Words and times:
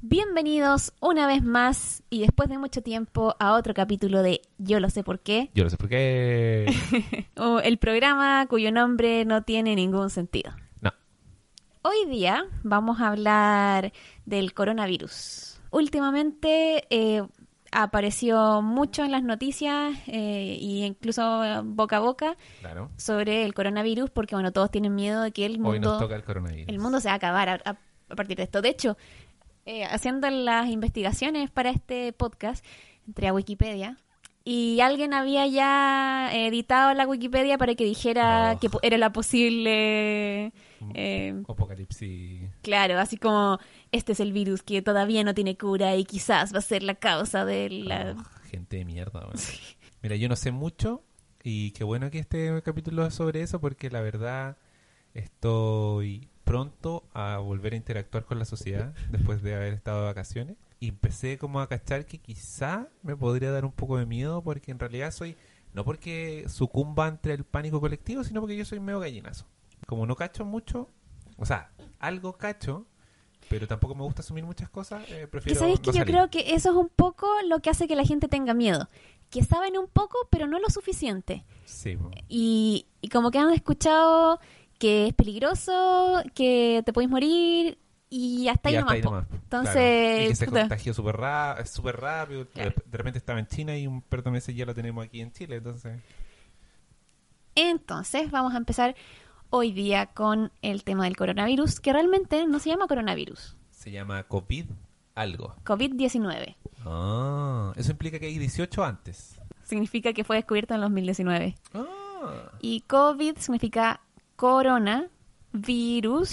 Bienvenidos 0.00 0.92
una 1.00 1.26
vez 1.26 1.42
más 1.42 2.02
y 2.08 2.20
después 2.20 2.48
de 2.48 2.58
mucho 2.58 2.80
tiempo 2.82 3.36
a 3.38 3.54
otro 3.54 3.74
capítulo 3.74 4.22
de 4.22 4.40
Yo 4.56 4.80
lo 4.80 4.88
sé 4.88 5.04
por 5.04 5.20
qué, 5.20 5.50
Yo 5.54 5.64
no 5.64 5.70
sé 5.70 5.76
por 5.76 5.88
qué. 5.88 6.66
o 7.36 7.58
el 7.58 7.78
programa 7.78 8.46
cuyo 8.46 8.72
nombre 8.72 9.24
no 9.24 9.42
tiene 9.42 9.76
ningún 9.76 10.10
sentido. 10.10 10.52
No. 10.80 10.92
Hoy 11.82 12.06
día 12.08 12.46
vamos 12.62 13.00
a 13.00 13.08
hablar 13.08 13.92
del 14.24 14.54
coronavirus. 14.54 15.60
Últimamente 15.70 16.86
eh, 16.88 17.26
apareció 17.72 18.62
mucho 18.62 19.04
en 19.04 19.12
las 19.12 19.22
noticias 19.22 19.94
e 20.06 20.58
incluso 20.60 21.44
eh, 21.44 21.60
boca 21.64 21.98
a 21.98 22.00
boca 22.00 22.36
Claro. 22.60 22.90
sobre 22.96 23.44
el 23.44 23.54
coronavirus 23.54 24.10
porque 24.10 24.34
bueno 24.34 24.52
todos 24.52 24.70
tienen 24.70 24.94
miedo 24.94 25.22
de 25.22 25.32
que 25.32 25.46
el 25.46 25.52
Hoy 25.54 25.58
mundo 25.58 25.90
nos 25.90 25.98
toca 26.00 26.16
el 26.16 26.24
coronavirus. 26.24 26.68
el 26.68 26.78
mundo 26.78 27.00
se 27.00 27.08
va 27.08 27.12
a 27.14 27.16
acabar 27.16 27.48
a, 27.48 27.54
a- 27.64 27.78
a 28.10 28.14
partir 28.16 28.36
de 28.38 28.44
esto. 28.44 28.62
De 28.62 28.70
hecho, 28.70 28.96
eh, 29.66 29.84
haciendo 29.84 30.30
las 30.30 30.68
investigaciones 30.68 31.50
para 31.50 31.68
este 31.70 32.12
podcast, 32.14 32.64
entré 33.06 33.28
a 33.28 33.34
Wikipedia 33.34 33.98
y 34.50 34.80
alguien 34.80 35.12
había 35.12 35.46
ya 35.46 36.30
editado 36.32 36.94
la 36.94 37.06
Wikipedia 37.06 37.58
para 37.58 37.74
que 37.74 37.84
dijera 37.84 38.54
Oh. 38.54 38.58
que 38.58 38.70
era 38.82 38.96
la 38.96 39.12
posible... 39.12 40.52
eh, 40.94 41.42
Apocalipsis. 41.46 42.48
claro, 42.62 42.98
así 42.98 43.18
como 43.18 43.58
este 43.92 44.12
es 44.12 44.20
el 44.20 44.32
virus 44.32 44.62
que 44.62 44.80
todavía 44.80 45.22
no 45.22 45.34
tiene 45.34 45.58
cura 45.58 45.96
y 45.96 46.04
quizás 46.06 46.54
va 46.54 46.60
a 46.60 46.62
ser 46.62 46.82
la 46.82 46.94
causa 46.94 47.44
de 47.44 47.68
la... 47.68 48.16
Oh, 48.18 48.48
gente 48.50 48.78
de 48.78 48.84
mierda. 48.86 49.28
Mira, 50.02 50.16
yo 50.16 50.30
no 50.30 50.36
sé 50.36 50.50
mucho 50.50 51.02
y 51.42 51.72
qué 51.72 51.84
bueno 51.84 52.10
que 52.10 52.18
este 52.18 52.62
capítulo 52.62 53.04
es 53.04 53.12
sobre 53.14 53.42
eso 53.42 53.60
porque 53.60 53.90
la 53.90 54.00
verdad 54.00 54.56
estoy 55.12 56.28
pronto 56.44 57.04
a 57.12 57.36
volver 57.36 57.74
a 57.74 57.76
interactuar 57.76 58.24
con 58.24 58.38
la 58.38 58.46
sociedad 58.46 58.94
después 59.10 59.42
de 59.42 59.54
haber 59.54 59.74
estado 59.74 60.00
de 60.00 60.06
vacaciones 60.06 60.56
y 60.80 60.88
empecé 60.88 61.38
como 61.38 61.60
a 61.60 61.68
cachar 61.68 62.06
que 62.06 62.18
quizá 62.18 62.88
me 63.02 63.16
podría 63.16 63.50
dar 63.50 63.64
un 63.64 63.72
poco 63.72 63.98
de 63.98 64.06
miedo 64.06 64.42
porque 64.42 64.70
en 64.70 64.78
realidad 64.78 65.10
soy 65.10 65.36
no 65.72 65.84
porque 65.84 66.44
sucumba 66.48 67.06
ante 67.06 67.32
el 67.32 67.44
pánico 67.44 67.80
colectivo 67.80 68.24
sino 68.24 68.40
porque 68.40 68.56
yo 68.56 68.64
soy 68.64 68.80
medio 68.80 69.00
gallinazo 69.00 69.46
como 69.86 70.06
no 70.06 70.14
cacho 70.16 70.44
mucho 70.44 70.88
o 71.36 71.44
sea 71.46 71.70
algo 71.98 72.34
cacho 72.34 72.86
pero 73.48 73.66
tampoco 73.66 73.94
me 73.94 74.02
gusta 74.02 74.20
asumir 74.20 74.44
muchas 74.44 74.68
cosas 74.68 75.02
eh, 75.08 75.20
Que 75.20 75.28
prefiero 75.28 75.60
que 75.60 75.66
no 75.66 75.74
yo 75.82 75.92
salir. 75.92 76.04
creo 76.04 76.30
que 76.30 76.54
eso 76.54 76.70
es 76.70 76.76
un 76.76 76.88
poco 76.88 77.26
lo 77.46 77.60
que 77.60 77.70
hace 77.70 77.88
que 77.88 77.96
la 77.96 78.04
gente 78.04 78.28
tenga 78.28 78.52
miedo. 78.52 78.90
Que 79.30 79.42
saben 79.42 79.78
un 79.78 79.88
poco, 79.88 80.18
pero 80.30 80.46
no 80.46 80.58
lo 80.58 80.68
suficiente. 80.68 81.46
sí 81.64 81.96
y, 82.28 82.86
y 83.00 83.08
como 83.08 83.30
que 83.30 83.38
han 83.38 83.50
escuchado 83.52 84.38
que 84.78 85.06
es 85.06 85.14
peligroso, 85.14 86.22
que 86.34 86.82
te 86.84 86.92
podéis 86.92 87.10
morir 87.10 87.78
y 88.10 88.48
hasta 88.48 88.68
ahí 88.68 88.74
Y 88.74 88.78
hasta 88.78 88.80
nomás. 88.80 88.94
ahí 88.94 89.00
claro. 89.02 89.26
Entonces, 89.32 90.24
Y 90.24 90.28
que 90.28 90.36
se 90.36 90.46
contagió 90.46 90.94
súper 90.94 91.16
rápido. 91.16 92.46
Claro. 92.48 92.74
De, 92.86 92.98
repente 92.98 93.18
estaba 93.18 93.38
en 93.38 93.46
China 93.46 93.76
y 93.76 93.86
un 93.86 94.02
par 94.02 94.22
de 94.22 94.30
meses 94.30 94.54
ya 94.54 94.64
lo 94.66 94.74
tenemos 94.74 95.04
aquí 95.04 95.20
en 95.20 95.32
Chile. 95.32 95.56
Entonces, 95.56 96.00
entonces 97.54 98.30
vamos 98.30 98.54
a 98.54 98.56
empezar 98.56 98.94
hoy 99.50 99.72
día 99.72 100.06
con 100.06 100.52
el 100.62 100.84
tema 100.84 101.04
del 101.04 101.16
coronavirus, 101.16 101.80
que 101.80 101.92
realmente 101.92 102.46
no 102.46 102.58
se 102.58 102.70
llama 102.70 102.86
coronavirus, 102.86 103.56
se 103.70 103.90
llama 103.90 104.22
COVID 104.24 104.66
algo. 105.14 105.56
COVID-19. 105.64 106.54
Ah, 106.84 107.72
eso 107.76 107.90
implica 107.90 108.18
que 108.18 108.26
hay 108.26 108.38
18 108.38 108.84
antes. 108.84 109.40
Significa 109.64 110.12
que 110.12 110.24
fue 110.24 110.36
descubierto 110.36 110.74
en 110.74 110.80
2019. 110.80 111.56
Ah, 111.74 112.52
Y 112.60 112.82
COVID 112.82 113.36
significa 113.38 114.00
corona, 114.36 115.08
virus, 115.52 116.30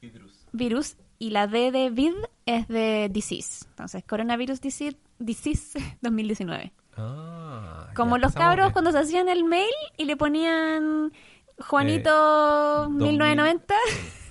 vidrus. 0.00 0.46
virus, 0.52 0.96
y 1.24 1.30
la 1.30 1.46
D 1.46 1.70
de 1.72 1.90
vid 1.90 2.12
es 2.46 2.68
de 2.68 3.08
disease. 3.10 3.64
Entonces, 3.70 4.04
coronavirus 4.04 4.60
disease, 4.60 4.96
disease 5.18 5.78
2019. 6.02 6.72
Ah, 6.96 7.90
Como 7.96 8.18
los 8.18 8.34
cabros 8.34 8.66
bien. 8.66 8.72
cuando 8.72 8.92
se 8.92 8.98
hacían 8.98 9.28
el 9.28 9.44
mail 9.44 9.72
y 9.96 10.04
le 10.04 10.16
ponían 10.16 11.12
Juanito 11.58 12.84
Eh, 12.84 12.88
1990, 12.88 13.74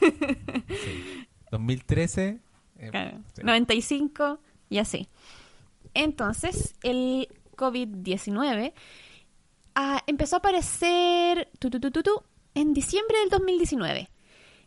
Sí. 0.69 1.27
2013. 1.51 2.39
eh, 2.79 2.89
claro, 2.91 3.19
sí. 3.33 3.41
95 3.43 4.39
y 4.69 4.77
así. 4.79 5.07
Entonces, 5.93 6.75
el 6.83 7.27
COVID-19 7.55 8.73
ah, 9.75 10.01
empezó 10.07 10.35
a 10.35 10.39
aparecer 10.39 11.49
tu, 11.59 11.69
tu, 11.69 11.79
tu, 11.79 11.91
tu, 11.91 12.03
tu, 12.03 12.23
en 12.55 12.73
diciembre 12.73 13.17
del 13.19 13.29
2019, 13.29 14.09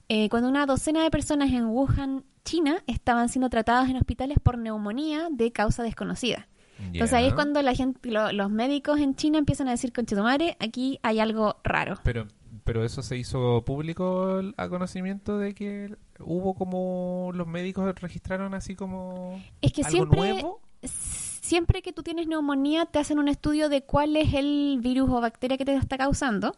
eh, 0.09 0.29
cuando 0.29 0.49
una 0.49 0.67
docena 0.67 1.03
de 1.03 1.11
personas 1.11 1.51
en 1.51 1.67
Wuhan, 1.67 2.25
China, 2.45 2.83
estaban 2.87 3.29
siendo 3.29 3.49
tratadas 3.51 3.89
en 3.91 3.97
hospitales 3.97 4.39
por 4.43 4.57
neumonía 4.59 5.29
de 5.31 5.51
causa 5.53 5.83
desconocida. 5.83 6.49
Entonces 6.79 7.15
ahí 7.15 7.27
es 7.29 7.35
cuando 7.35 7.63
la 7.63 7.75
gente, 7.75 8.11
lo- 8.11 8.31
los 8.33 8.51
médicos 8.51 9.01
en 9.01 9.15
China 9.17 9.39
empiezan 9.39 9.67
a 9.69 9.71
decir, 9.71 9.93
conchetumare, 9.93 10.57
aquí 10.61 10.99
hay 11.03 11.21
algo 11.21 11.57
raro. 11.65 11.97
Pero, 12.05 12.27
pero 12.65 12.85
eso 12.85 13.03
se 13.03 13.17
hizo 13.17 13.65
público 13.65 14.41
a 14.59 14.69
conocimiento 14.69 15.39
de 15.39 15.55
que 15.55 15.97
hubo 16.21 16.55
como 16.55 17.31
los 17.33 17.47
médicos 17.47 17.93
registraron 18.01 18.53
así 18.55 18.75
como 18.77 19.41
Es 19.63 19.73
que 19.73 19.83
algo 19.83 19.91
siempre, 19.91 20.19
nuevo. 20.35 20.61
siempre 20.83 21.83
que 21.83 21.93
tú 21.93 22.03
tienes 22.03 22.27
neumonía 22.27 22.87
te 22.87 22.99
hacen 22.99 23.19
un 23.19 23.29
estudio 23.29 23.69
de 23.69 23.83
cuál 23.83 24.17
es 24.17 24.35
el 24.35 24.79
virus 24.83 25.09
o 25.11 25.21
bacteria 25.21 25.57
que 25.57 25.65
te 25.65 25.75
está 25.75 25.97
causando 25.97 26.55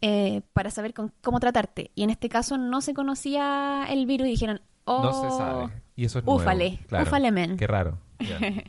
eh, 0.00 0.42
para 0.52 0.70
saber 0.70 0.94
con- 0.94 1.12
cómo 1.22 1.40
tratarte. 1.40 1.90
Y 1.94 2.02
en 2.02 2.10
este 2.10 2.28
caso 2.28 2.58
no 2.58 2.80
se 2.80 2.94
conocía 2.94 3.86
el 3.88 4.06
virus 4.06 4.28
y 4.28 4.30
dijeron, 4.32 4.60
oh, 4.84 5.02
No 5.02 5.12
se 5.12 5.30
sabe. 5.36 5.72
Y 5.96 6.04
eso 6.04 6.18
es 6.18 6.24
nuevo, 6.24 6.40
Úfale, 6.40 6.78
claro. 6.88 7.04
úfale, 7.06 7.30
men. 7.32 7.56
Qué 7.56 7.66
raro. 7.66 7.98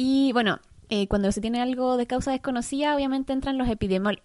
Y 0.00 0.32
bueno, 0.32 0.60
eh, 0.90 1.08
cuando 1.08 1.32
se 1.32 1.40
tiene 1.40 1.60
algo 1.60 1.96
de 1.96 2.06
causa 2.06 2.30
desconocida, 2.30 2.94
obviamente 2.94 3.32
entran 3.32 3.58
los 3.58 3.68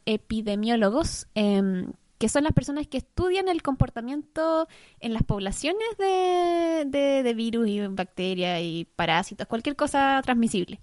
epidemiólogos, 0.06 1.28
em, 1.33 1.94
que 2.19 2.29
son 2.29 2.44
las 2.44 2.53
personas 2.53 2.88
que 2.88 2.97
estudian 3.00 3.50
el 3.50 3.62
comportamiento 3.63 4.67
en 5.00 5.13
las 5.13 5.23
poblaciones 5.23 5.88
de, 5.97 6.83
de- 6.85 7.23
de 7.23 7.33
virus 7.33 7.67
y 7.67 7.85
bacterias 7.88 8.62
y 8.62 8.88
parásitos, 8.95 9.47
cualquier 9.47 9.75
cosa 9.75 10.22
transmisible. 10.23 10.79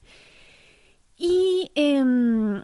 Y 1.17 1.71
em, 1.75 2.63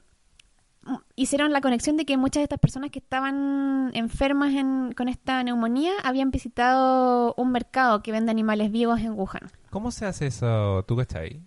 hicieron 1.17 1.53
la 1.53 1.61
conexión 1.61 1.97
de 1.97 2.05
que 2.05 2.17
muchas 2.17 2.41
de 2.41 2.45
estas 2.45 2.59
personas 2.61 2.91
que 2.91 2.99
estaban 2.99 3.91
enfermas 3.95 4.55
en- 4.55 4.93
con 4.93 5.09
esta 5.09 5.43
neumonía 5.43 5.93
habían 6.05 6.31
visitado 6.31 7.35
un 7.37 7.53
mercado 7.53 8.03
que 8.03 8.13
vende 8.13 8.31
animales 8.31 8.71
vivos 8.71 9.01
en 9.01 9.13
Wuhan. 9.13 9.51
¿Cómo 9.71 9.91
se 9.91 10.07
hace 10.07 10.27
eso? 10.29 10.85
¿Tú 10.87 10.97
cachai? 10.97 11.41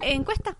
Encuesta. 0.00 0.56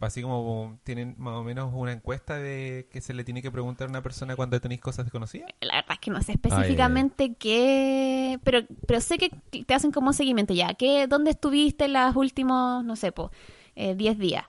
Así 0.00 0.22
como 0.22 0.78
tienen 0.84 1.16
más 1.18 1.34
o 1.34 1.42
menos 1.42 1.72
una 1.74 1.90
encuesta 1.90 2.36
de 2.36 2.86
que 2.92 3.00
se 3.00 3.12
le 3.14 3.24
tiene 3.24 3.42
que 3.42 3.50
preguntar 3.50 3.88
a 3.88 3.90
una 3.90 4.00
persona 4.00 4.36
cuando 4.36 4.60
tenéis 4.60 4.80
cosas 4.80 5.04
desconocidas. 5.06 5.50
La 5.60 5.74
verdad 5.74 5.94
es 5.94 5.98
que 5.98 6.10
no 6.12 6.22
sé 6.22 6.32
específicamente 6.32 7.34
qué, 7.34 8.38
pero 8.44 8.60
pero 8.86 9.00
sé 9.00 9.18
que 9.18 9.30
te 9.64 9.74
hacen 9.74 9.90
como 9.90 10.12
seguimiento 10.12 10.54
ya, 10.54 10.74
que 10.74 11.08
dónde 11.08 11.32
estuviste 11.32 11.88
los 11.88 12.14
últimos, 12.14 12.84
no 12.84 12.94
sé, 12.94 13.10
po, 13.10 13.32
eh, 13.74 13.96
10 13.96 14.18
días. 14.20 14.44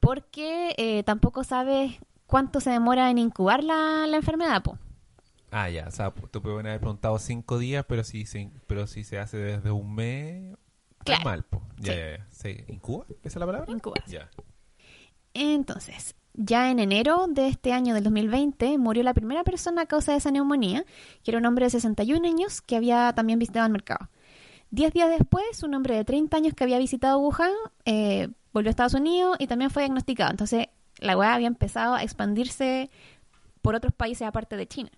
Porque 0.00 0.74
eh, 0.78 1.02
tampoco 1.04 1.44
sabes 1.44 1.96
cuánto 2.26 2.60
se 2.60 2.70
demora 2.70 3.10
en 3.10 3.18
incubar 3.18 3.62
la, 3.62 4.06
la 4.06 4.16
enfermedad, 4.16 4.62
po. 4.62 4.78
Ah, 5.50 5.68
ya. 5.68 5.86
O 5.88 5.90
sea, 5.90 6.10
tú 6.12 6.40
puedes 6.42 6.60
haber 6.60 6.78
preguntado 6.80 7.18
cinco 7.18 7.58
días, 7.58 7.84
pero 7.88 8.04
si 8.04 8.24
se, 8.24 8.50
pero 8.66 8.86
si 8.86 9.04
se 9.04 9.18
hace 9.18 9.36
desde 9.36 9.70
un 9.70 9.94
mes, 9.94 10.56
Claro. 11.04 11.18
está 11.18 11.24
mal, 11.30 11.42
po. 11.44 11.62
Ya, 11.78 11.92
Sí. 11.92 11.98
ya, 11.98 12.16
ya. 12.18 12.26
¿Se 12.30 12.64
incuba? 12.68 13.04
¿Esa 13.22 13.28
es 13.28 13.36
la 13.36 13.46
palabra? 13.46 13.72
Incubas. 13.72 14.04
Ya. 14.06 14.30
Entonces, 15.34 16.14
ya 16.34 16.70
en 16.70 16.78
enero 16.78 17.26
de 17.28 17.48
este 17.48 17.72
año 17.72 17.94
del 17.94 18.04
2020 18.04 18.78
murió 18.78 19.02
la 19.02 19.14
primera 19.14 19.44
persona 19.44 19.82
a 19.82 19.86
causa 19.86 20.12
de 20.12 20.18
esa 20.18 20.30
neumonía, 20.30 20.84
que 21.22 21.30
era 21.30 21.38
un 21.38 21.46
hombre 21.46 21.66
de 21.66 21.70
61 21.70 22.24
años 22.26 22.60
que 22.62 22.76
había 22.76 23.12
también 23.14 23.38
visitado 23.38 23.66
el 23.66 23.72
mercado. 23.72 24.08
Diez 24.70 24.92
días 24.92 25.10
después, 25.10 25.62
un 25.62 25.74
hombre 25.74 25.96
de 25.96 26.04
30 26.04 26.36
años 26.36 26.54
que 26.54 26.64
había 26.64 26.78
visitado 26.78 27.18
Wuhan 27.18 27.52
eh, 27.84 28.28
volvió 28.52 28.68
a 28.68 28.70
Estados 28.70 28.94
Unidos 28.94 29.36
y 29.38 29.46
también 29.46 29.70
fue 29.70 29.82
diagnosticado. 29.82 30.30
Entonces, 30.30 30.68
la 30.98 31.16
weá 31.16 31.34
había 31.34 31.46
empezado 31.46 31.94
a 31.94 32.02
expandirse 32.02 32.90
por 33.62 33.74
otros 33.74 33.92
países 33.92 34.26
aparte 34.26 34.56
de 34.56 34.66
China. 34.66 34.90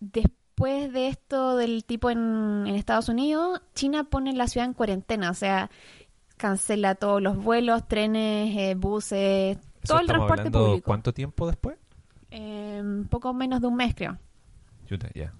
Después 0.00 0.92
de 0.92 1.08
esto 1.08 1.56
del 1.56 1.84
tipo 1.84 2.10
en, 2.10 2.64
en 2.66 2.74
Estados 2.74 3.08
Unidos, 3.08 3.60
China 3.74 4.04
pone 4.04 4.32
la 4.32 4.46
ciudad 4.46 4.66
en 4.66 4.74
cuarentena, 4.74 5.30
o 5.30 5.34
sea, 5.34 5.70
cancela 6.36 6.94
todos 6.94 7.22
los 7.22 7.36
vuelos, 7.36 7.86
trenes, 7.88 8.56
eh, 8.56 8.74
buses, 8.74 9.56
Eso 9.56 9.94
todo 9.94 10.00
el 10.00 10.06
transporte 10.06 10.50
público. 10.50 10.84
¿Cuánto 10.84 11.12
tiempo 11.12 11.46
después? 11.46 11.78
Eh, 12.30 12.82
poco 13.08 13.32
menos 13.32 13.60
de 13.60 13.66
un 13.66 13.76
mes, 13.76 13.94
creo. 13.94 14.18
Ya. 15.14 15.32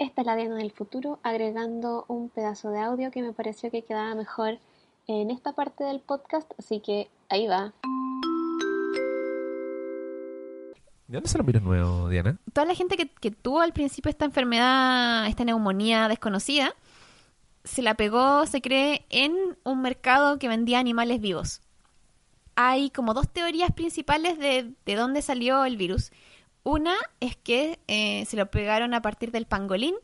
Esta 0.00 0.22
es 0.22 0.26
la 0.26 0.34
Diana 0.34 0.56
del 0.56 0.72
futuro, 0.72 1.20
agregando 1.22 2.04
un 2.08 2.28
pedazo 2.28 2.70
de 2.70 2.80
audio 2.80 3.12
que 3.12 3.22
me 3.22 3.32
pareció 3.32 3.70
que 3.70 3.82
quedaba 3.82 4.16
mejor 4.16 4.58
en 5.06 5.30
esta 5.30 5.52
parte 5.52 5.84
del 5.84 6.00
podcast, 6.00 6.50
así 6.58 6.80
que 6.80 7.08
ahí 7.28 7.46
va. 7.46 7.72
¿De 11.06 11.20
dónde 11.20 11.30
los 11.32 11.46
virus 11.46 11.62
nuevos, 11.62 12.10
Diana? 12.10 12.38
Toda 12.52 12.66
la 12.66 12.74
gente 12.74 12.96
que, 12.96 13.08
que 13.08 13.30
tuvo 13.30 13.60
al 13.60 13.72
principio 13.72 14.10
esta 14.10 14.24
enfermedad, 14.24 15.28
esta 15.28 15.44
neumonía 15.44 16.08
desconocida, 16.08 16.74
se 17.62 17.82
la 17.82 17.94
pegó, 17.94 18.46
se 18.46 18.60
cree, 18.60 19.06
en 19.10 19.36
un 19.62 19.80
mercado 19.80 20.40
que 20.40 20.48
vendía 20.48 20.80
animales 20.80 21.20
vivos. 21.20 21.60
Hay 22.56 22.90
como 22.90 23.14
dos 23.14 23.28
teorías 23.32 23.70
principales 23.70 24.38
de, 24.40 24.74
de 24.84 24.94
dónde 24.96 25.22
salió 25.22 25.64
el 25.64 25.76
virus. 25.76 26.10
Una 26.64 26.96
es 27.20 27.36
que 27.36 27.78
eh, 27.86 28.24
se 28.26 28.36
lo 28.36 28.50
pegaron 28.50 28.92
a 28.94 29.02
partir 29.02 29.30
del 29.30 29.46
pangolín, 29.46 29.94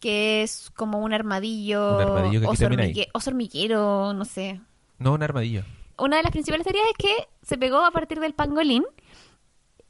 que 0.00 0.42
es 0.42 0.70
como 0.74 1.00
un 1.00 1.12
armadillo, 1.12 1.96
Un 1.96 2.02
armadillo 2.02 2.40
que 2.40 2.46
oso, 2.46 2.64
hormigue- 2.66 3.08
oso 3.12 3.30
hormiguero, 3.30 4.12
no 4.14 4.24
sé. 4.24 4.60
No, 4.98 5.12
un 5.12 5.22
armadillo. 5.22 5.64
Una 5.98 6.16
de 6.16 6.22
las 6.22 6.32
principales 6.32 6.64
teorías 6.64 6.86
es 6.90 6.96
que 6.96 7.28
se 7.42 7.58
pegó 7.58 7.84
a 7.84 7.90
partir 7.90 8.20
del 8.20 8.34
pangolín 8.34 8.84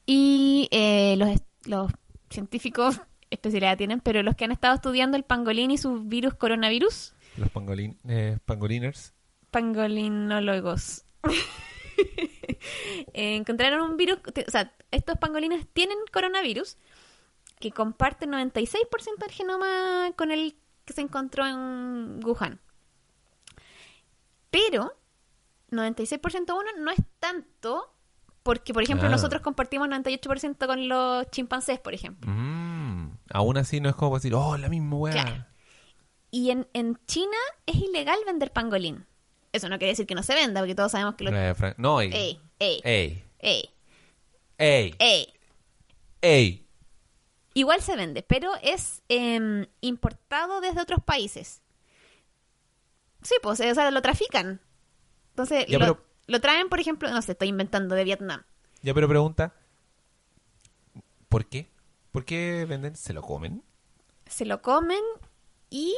y 0.07 0.69
eh, 0.71 1.17
los, 1.67 1.91
científicos 2.31 3.01
especialidad 3.31 3.77
tienen, 3.77 4.01
pero 4.01 4.23
los 4.23 4.35
que 4.37 4.45
han 4.45 4.53
estado 4.53 4.75
estudiando 4.75 5.17
el 5.17 5.25
pangolín 5.25 5.71
y 5.71 5.79
su 5.79 6.03
virus 6.05 6.35
coronavirus, 6.35 7.15
Los 7.37 7.51
pangolin, 7.51 7.99
eh, 8.09 8.39
pangoliners. 8.45 9.13
pangolinólogos, 9.51 11.05
encontraron 13.13 13.81
un 13.91 13.97
virus, 13.97 14.19
o 14.47 14.51
sea, 14.51 14.75
estos 14.91 15.19
pangolines 15.19 15.67
tienen 15.73 15.99
coronavirus 16.13 16.77
que 17.61 17.71
comparten 17.71 18.33
96% 18.33 19.19
del 19.19 19.31
genoma 19.31 20.13
con 20.17 20.31
el 20.33 20.57
que 20.85 20.93
se 20.93 21.01
encontró 21.01 21.47
en 21.47 22.21
Wuhan. 22.25 22.61
Pero 24.51 24.93
96% 25.71 26.53
uno 26.53 26.71
no 26.79 26.91
es 26.91 26.99
tanto 27.19 27.91
porque, 28.43 28.75
por 28.75 28.83
ejemplo, 28.83 29.09
Ah. 29.09 29.11
nosotros 29.11 29.41
compartimos 29.43 29.89
98% 29.89 30.67
con 30.67 30.89
los 30.89 31.31
chimpancés, 31.31 31.81
por 31.81 31.95
ejemplo. 31.95 32.31
Mm, 32.31 33.17
aún 33.33 33.57
así 33.57 33.81
no 33.81 33.89
es 33.89 33.95
como 33.97 34.17
decir, 34.17 34.35
oh, 34.35 34.57
la 34.59 34.69
misma 34.69 34.97
weá. 34.97 35.13
Claro. 35.13 35.47
Y 36.31 36.51
en, 36.51 36.69
en 36.75 36.99
China 37.07 37.37
es 37.65 37.77
ilegal 37.77 38.19
vender 38.27 38.53
pangolín. 38.53 39.07
Eso 39.55 39.69
no 39.69 39.79
quiere 39.79 39.93
decir 39.93 40.07
que 40.07 40.17
no 40.17 40.23
se 40.25 40.35
venda, 40.35 40.61
porque 40.61 40.75
todos 40.75 40.91
sabemos 40.91 41.15
que 41.15 41.25
los... 41.25 41.33
Eh, 41.33 41.75
no, 41.79 42.01
ey. 42.01 42.13
Ey, 42.13 42.41
ey, 42.59 42.81
Ey. 42.85 43.25
ey, 43.39 43.71
Ey. 44.59 44.95
ey. 44.99 45.33
Ey. 46.21 46.67
Igual 47.55 47.81
se 47.81 47.95
vende, 47.95 48.25
pero 48.25 48.51
es 48.63 49.03
em, 49.09 49.67
importado 49.81 50.61
desde 50.61 50.81
otros 50.81 51.01
países. 51.05 51.63
Sí, 53.23 53.37
pues, 53.43 53.61
o 53.61 53.75
sea, 53.75 53.91
lo 53.93 54.03
trafican. 54.03 54.61
Entonces, 55.31 55.67
Ya, 55.69 55.79
lo, 55.79 55.85
pero- 55.85 56.05
lo 56.27 56.41
traen, 56.41 56.69
por 56.69 56.81
ejemplo, 56.81 57.09
no 57.11 57.23
sé, 57.23 57.33
estoy 57.33 57.47
inventando 57.49 57.95
de 57.95 58.03
Vietnam. 58.03 58.43
Ya, 58.83 58.93
pero 58.93 59.09
pregunta, 59.09 59.55
¿por 61.29 61.47
qué? 61.47 61.71
¿Por 62.11 62.25
qué 62.25 62.65
venden? 62.69 62.97
¿Se 62.97 63.13
lo 63.13 63.23
comen? 63.23 63.63
Se 64.27 64.45
lo 64.45 64.61
comen 64.63 65.03
y 65.71 65.95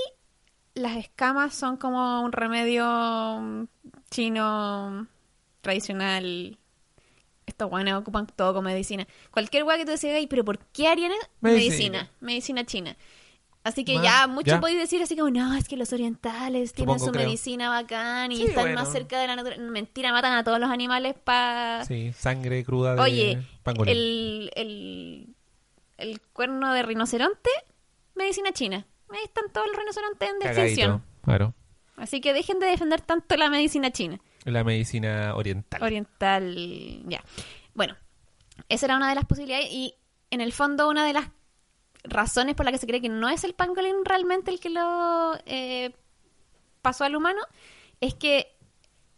las 0.76 0.96
escamas 0.96 1.54
son 1.54 1.76
como 1.76 2.22
un 2.22 2.30
remedio 2.32 2.86
mm, 3.40 3.64
chino 4.10 5.06
tradicional. 5.60 6.58
Estos 7.46 7.68
guanes 7.68 7.94
ocupan 7.94 8.26
todo 8.26 8.54
como 8.54 8.68
medicina. 8.68 9.06
Cualquier 9.30 9.64
guay 9.64 9.78
que 9.78 9.84
tú 9.84 9.90
decías, 9.92 10.14
"Ey, 10.14 10.26
pero 10.26 10.44
¿por 10.44 10.58
qué 10.58 10.88
harían 10.88 11.12
eso?" 11.12 11.26
Medicina. 11.40 11.98
medicina? 11.98 12.10
Medicina 12.20 12.64
china. 12.64 12.96
Así 13.64 13.84
que 13.84 14.00
ya 14.00 14.28
mucho 14.28 14.46
ya. 14.52 14.60
podéis 14.60 14.78
decir 14.78 15.02
así 15.02 15.16
como, 15.16 15.28
no, 15.30 15.52
es 15.56 15.66
que 15.66 15.76
los 15.76 15.92
orientales 15.92 16.72
tienen 16.72 16.94
Supongo, 16.94 17.06
su 17.06 17.10
creo. 17.12 17.26
medicina 17.26 17.68
bacán 17.68 18.30
y 18.30 18.36
Sí, 18.36 18.42
están 18.44 18.62
bueno. 18.66 18.78
más 18.80 18.92
cerca 18.92 19.18
de 19.18 19.26
la 19.26 19.34
naturaleza. 19.34 19.68
Mentira, 19.68 20.12
matan 20.12 20.34
a 20.34 20.44
todos 20.44 20.60
los 20.60 20.70
animales 20.70 21.16
para... 21.24 21.84
Sí, 21.84 22.12
sangre 22.12 22.64
cruda 22.64 22.94
de 22.94 23.00
Oye, 23.00 23.42
pangolín. 23.64 23.92
el, 23.96 24.50
el, 24.54 25.34
el 25.98 26.20
cuerno 26.32 26.72
de 26.74 26.84
rinoceronte, 26.84 27.50
medicina 28.14 28.52
china. 28.52 28.86
Ahí 29.10 29.24
están 29.24 29.44
todos 29.52 29.66
los 29.68 29.76
rinocerontes 29.76 30.28
en 30.28 30.42
extinción. 30.42 31.04
claro. 31.22 31.54
Así 31.96 32.20
que 32.20 32.34
dejen 32.34 32.58
de 32.58 32.66
defender 32.66 33.00
tanto 33.00 33.36
la 33.36 33.48
medicina 33.48 33.90
china. 33.90 34.20
La 34.44 34.64
medicina 34.64 35.34
oriental. 35.34 35.82
Oriental, 35.82 37.02
ya. 37.06 37.24
Bueno, 37.74 37.96
esa 38.68 38.86
era 38.86 38.96
una 38.96 39.08
de 39.08 39.14
las 39.14 39.24
posibilidades 39.24 39.68
y 39.70 39.94
en 40.30 40.40
el 40.40 40.52
fondo 40.52 40.88
una 40.88 41.06
de 41.06 41.14
las 41.14 41.30
razones 42.04 42.54
por 42.54 42.64
las 42.64 42.72
que 42.72 42.78
se 42.78 42.86
cree 42.86 43.00
que 43.00 43.08
no 43.08 43.28
es 43.28 43.44
el 43.44 43.54
pangolín 43.54 44.04
realmente 44.04 44.50
el 44.50 44.60
que 44.60 44.70
lo 44.70 45.34
eh, 45.46 45.92
pasó 46.82 47.04
al 47.04 47.16
humano 47.16 47.40
es 48.00 48.14
que, 48.14 48.54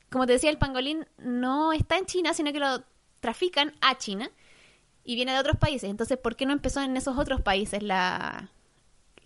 como 0.08 0.26
te 0.26 0.32
decía, 0.34 0.50
el 0.50 0.58
pangolín 0.58 1.06
no 1.18 1.72
está 1.72 1.98
en 1.98 2.06
China, 2.06 2.32
sino 2.32 2.52
que 2.52 2.60
lo 2.60 2.84
trafican 3.20 3.74
a 3.80 3.98
China 3.98 4.30
y 5.04 5.16
viene 5.16 5.32
de 5.32 5.40
otros 5.40 5.56
países. 5.56 5.90
Entonces, 5.90 6.16
¿por 6.16 6.36
qué 6.36 6.46
no 6.46 6.52
empezó 6.52 6.80
en 6.80 6.96
esos 6.96 7.18
otros 7.18 7.40
países 7.40 7.82
la, 7.82 8.50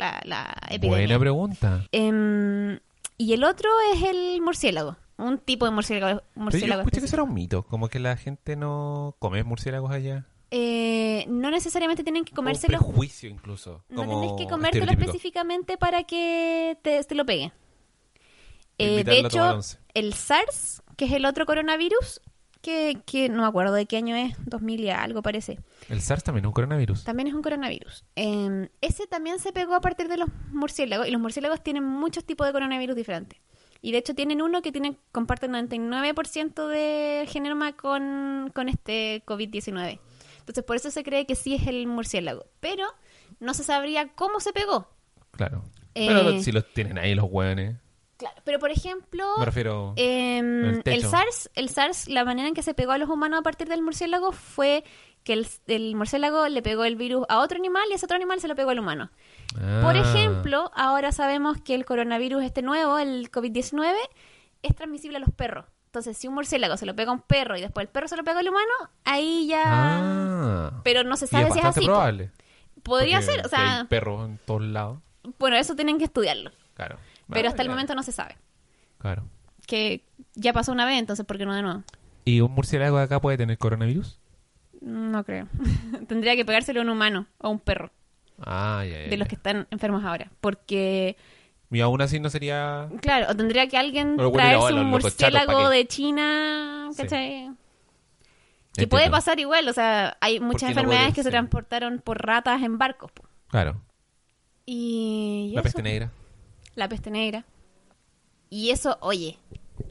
la, 0.03 0.21
la 0.25 0.57
epidemia? 0.71 1.07
Buena 1.07 1.19
pregunta. 1.19 1.87
Em, 1.93 2.79
y 3.19 3.33
el 3.33 3.45
otro 3.45 3.71
es 3.95 4.03
el 4.03 4.41
murciélago. 4.43 4.97
Un 5.17 5.39
tipo 5.39 5.65
de 5.65 5.71
murciélago. 5.71 6.19
Pero 6.19 6.27
yo 6.35 6.43
murciélago 6.43 6.81
escuché 6.83 7.01
que 7.01 7.07
eso 7.07 7.17
era 7.17 7.23
un 7.23 7.35
mito, 7.35 7.63
como 7.65 7.89
que 7.89 8.01
la 8.01 8.17
gente 8.17 8.57
no 8.57 9.15
come 9.19 9.45
murciélagos 9.45 9.91
allá. 9.91 10.27
Eh, 10.51 11.25
no 11.29 11.51
necesariamente 11.51 12.03
tienen 12.03 12.25
que 12.25 12.33
comérselo. 12.33 12.79
Un 12.79 12.85
prejuicio 12.85 13.31
incluso. 13.31 13.85
No 13.89 14.07
tienes 14.07 14.33
que 14.37 14.47
comértelo 14.47 14.91
específicamente 14.91 15.79
para 15.79 16.05
que 16.05 16.77
te, 16.83 17.03
te 17.05 17.15
lo 17.15 17.25
pegue. 17.25 17.53
Para 18.77 18.91
Eh, 18.91 19.05
de 19.05 19.21
hecho, 19.21 19.61
el 19.95 20.13
SARS, 20.15 20.83
que 20.97 21.05
es 21.05 21.13
el 21.13 21.25
otro 21.25 21.47
coronavirus, 21.47 22.21
que, 22.63 23.03
que 23.05 23.29
no 23.29 23.43
me 23.43 23.49
acuerdo 23.49 23.75
de 23.75 23.85
qué 23.87 23.99
año 23.99 24.17
es, 24.17 24.35
2000 24.47 24.81
y 24.81 24.91
algo 24.91 25.21
parece, 25.21 25.59
El 25.91 26.01
SARS 26.01 26.25
también 26.25 26.45
es 26.45 26.49
un 26.49 26.53
coronavirus. 26.55 27.05
también 27.05 27.29
es 27.29 27.35
un 27.35 27.43
coronavirus. 27.43 28.05
Eh, 28.17 28.71
ese 28.81 29.07
también 29.07 29.39
se 29.39 29.53
pegó 29.53 29.75
a 29.75 29.81
partir 29.81 30.09
de 30.09 30.17
los 30.17 30.29
murciélagos, 30.51 31.07
y 31.07 31.11
los 31.11 31.21
murciélagos 31.21 31.63
tienen 31.63 31.85
muchos 31.85 32.25
tipos 32.25 32.47
de 32.47 32.53
coronavirus 32.53 32.97
diferentes. 32.97 33.39
Y 33.85 33.91
de 33.91 33.99
hecho 33.99 34.15
tienen 34.15 34.41
uno 34.41 34.63
que 34.63 34.71
tiene, 34.71 34.97
comparte 35.11 35.47
un 35.47 35.55
99% 35.55 36.69
de 36.69 37.27
genoma 37.29 37.77
con, 37.77 38.51
con 38.55 38.69
este 38.69 39.25
COVID-19. 39.27 39.99
Entonces 40.39 40.65
por 40.65 40.77
eso 40.77 40.91
se 40.91 41.03
cree 41.03 41.27
que 41.27 41.35
sí 41.35 41.55
es 41.55 41.67
el 41.67 41.87
murciélago. 41.89 42.47
Pero 42.61 42.87
no 43.41 43.55
se 43.55 43.65
sabría 43.65 44.13
cómo 44.15 44.39
se 44.39 44.53
pegó. 44.53 44.89
Claro. 45.33 45.65
Eh, 45.95 46.07
Pero 46.07 46.41
si 46.41 46.53
los 46.53 46.73
tienen 46.73 46.97
ahí 46.97 47.15
los 47.17 47.27
hueones. 47.29 47.77
Claro, 48.23 48.41
pero 48.45 48.59
por 48.61 48.71
ejemplo, 48.71 49.25
Me 49.39 49.45
refiero. 49.45 49.95
em, 49.97 50.81
el. 50.85 51.05
SARS, 51.05 51.51
el 51.57 51.69
SARS, 51.69 52.09
la 52.09 52.25
manera 52.25 52.47
en 52.47 52.55
que 52.55 52.63
se 52.63 52.73
pegó 52.73 52.93
a 52.93 52.99
los 52.99 53.09
humanos 53.09 53.41
a 53.41 53.43
partir 53.43 53.69
del 53.69 53.83
murciélago 53.83 54.31
fue 54.31 54.85
que 55.25 55.33
el, 55.33 55.47
el 55.67 55.97
murciélago 55.97 56.47
le 56.49 56.63
pegó 56.63 56.85
el 56.85 56.95
virus 56.97 57.27
a 57.29 57.39
otro 57.41 57.59
animal 57.59 57.83
y 57.91 57.95
ese 57.95 58.07
otro 58.07 58.17
animal 58.17 58.41
se 58.41 58.47
lo 58.49 58.55
pegó 58.55 58.71
al 58.71 58.79
humano. 58.79 59.11
Por 59.83 59.97
Ah, 59.97 60.01
ejemplo, 60.01 60.71
ahora 60.75 61.11
sabemos 61.11 61.61
que 61.61 61.75
el 61.75 61.85
coronavirus 61.85 62.45
este 62.45 62.63
nuevo, 62.63 62.99
el 62.99 63.31
COVID-19, 63.31 63.93
es 64.63 64.75
transmisible 64.77 65.17
a 65.17 65.21
los 65.21 65.31
perros. 65.31 65.67
Entonces, 65.87 66.17
si 66.17 66.29
un 66.29 66.35
murciélago 66.35 66.77
se 66.77 66.87
lo 66.87 66.95
pega 66.95 67.11
a 67.11 67.15
un 67.15 67.21
perro 67.23 67.57
y 67.57 67.61
después 67.61 67.85
el 67.85 67.89
perro 67.91 68.07
se 68.09 68.17
lo 68.17 68.23
pega 68.25 68.39
al 68.39 68.49
humano, 68.49 68.73
ahí 69.05 69.47
ya... 69.49 69.63
Ah. 69.67 70.81
Pero 70.85 71.03
no 71.05 71.17
se 71.17 71.25
Y 71.27 71.29
sabe 71.29 71.51
si 71.51 71.59
es 71.59 71.65
así. 71.65 71.85
probable. 71.85 72.31
Podría 72.85 73.21
ser, 73.21 73.45
o 73.45 73.49
sea, 73.49 73.81
Hay 73.81 73.85
perros 73.87 74.29
en 74.29 74.39
todos 74.47 74.63
lados. 74.63 74.99
bueno, 75.39 75.57
eso 75.57 75.75
tienen 75.77 75.99
que 75.99 76.05
estudiarlo. 76.05 76.51
Claro. 76.75 76.97
Pero 77.29 77.49
hasta 77.49 77.63
el 77.63 77.69
momento 77.69 77.95
no 77.95 78.03
se 78.03 78.13
sabe. 78.13 78.37
Claro. 78.99 79.25
Que 79.67 80.05
ya 80.35 80.53
pasó 80.53 80.73
una 80.73 80.85
vez, 80.85 80.99
entonces, 80.99 81.25
¿por 81.27 81.39
qué 81.39 81.47
no 81.47 81.55
de 81.55 81.63
nuevo? 81.63 81.83
¿Y 82.25 82.41
un 82.41 82.53
murciélago 82.53 82.99
de 82.99 83.05
acá 83.05 83.21
puede 83.21 83.37
tener 83.37 83.59
coronavirus? 83.59 84.19
No 84.81 85.25
creo. 85.25 85.47
Tendría 86.09 86.35
que 86.37 86.45
pegárselo 86.45 86.81
a 86.81 86.83
un 86.85 86.91
humano 86.91 87.27
o 87.39 87.47
a 87.49 87.51
un 87.51 87.59
perro, 87.61 87.91
Ah, 88.45 88.85
ya, 88.85 89.05
ya, 89.05 89.09
de 89.09 89.17
los 89.17 89.29
que 89.29 89.37
están 89.37 89.67
enfermos 89.71 90.05
ahora. 90.05 90.31
Porque, 90.41 91.17
Y 91.71 91.81
aún 91.81 92.01
así 92.03 92.19
no 92.21 92.29
sería. 92.31 92.89
claro, 93.01 93.27
o 93.31 93.37
tendría 93.37 93.69
que 93.69 93.77
alguien 93.79 94.17
bueno, 94.17 94.33
traerse 94.33 94.73
un 94.75 94.91
los- 94.91 95.03
murciélago 95.05 95.69
de 95.71 95.87
China, 95.87 96.89
Sí. 96.93 97.03
¿cachai? 97.03 97.29
Que 98.75 98.83
Entiendo. 98.83 98.91
puede 98.91 99.11
pasar 99.11 99.39
igual, 99.39 99.69
o 99.69 99.73
sea, 99.73 100.17
hay 100.21 100.41
muchas 100.41 100.63
no 100.63 100.69
enfermedades 100.71 101.15
que 101.15 101.23
se 101.23 101.29
Sí. 101.29 101.31
transportaron 101.31 102.01
por 102.01 102.25
ratas 102.27 102.63
en 102.63 102.79
barcos. 102.79 103.13
po. 103.13 103.23
Claro. 103.49 103.81
Y, 104.67 105.49
y 105.51 105.55
La 105.55 105.61
eso, 105.61 105.65
peste 105.65 105.83
negra. 105.83 106.11
La 106.75 106.89
peste 106.89 107.11
negra. 107.11 107.45
Y 108.51 108.71
eso, 108.71 108.99
oye, 109.01 109.39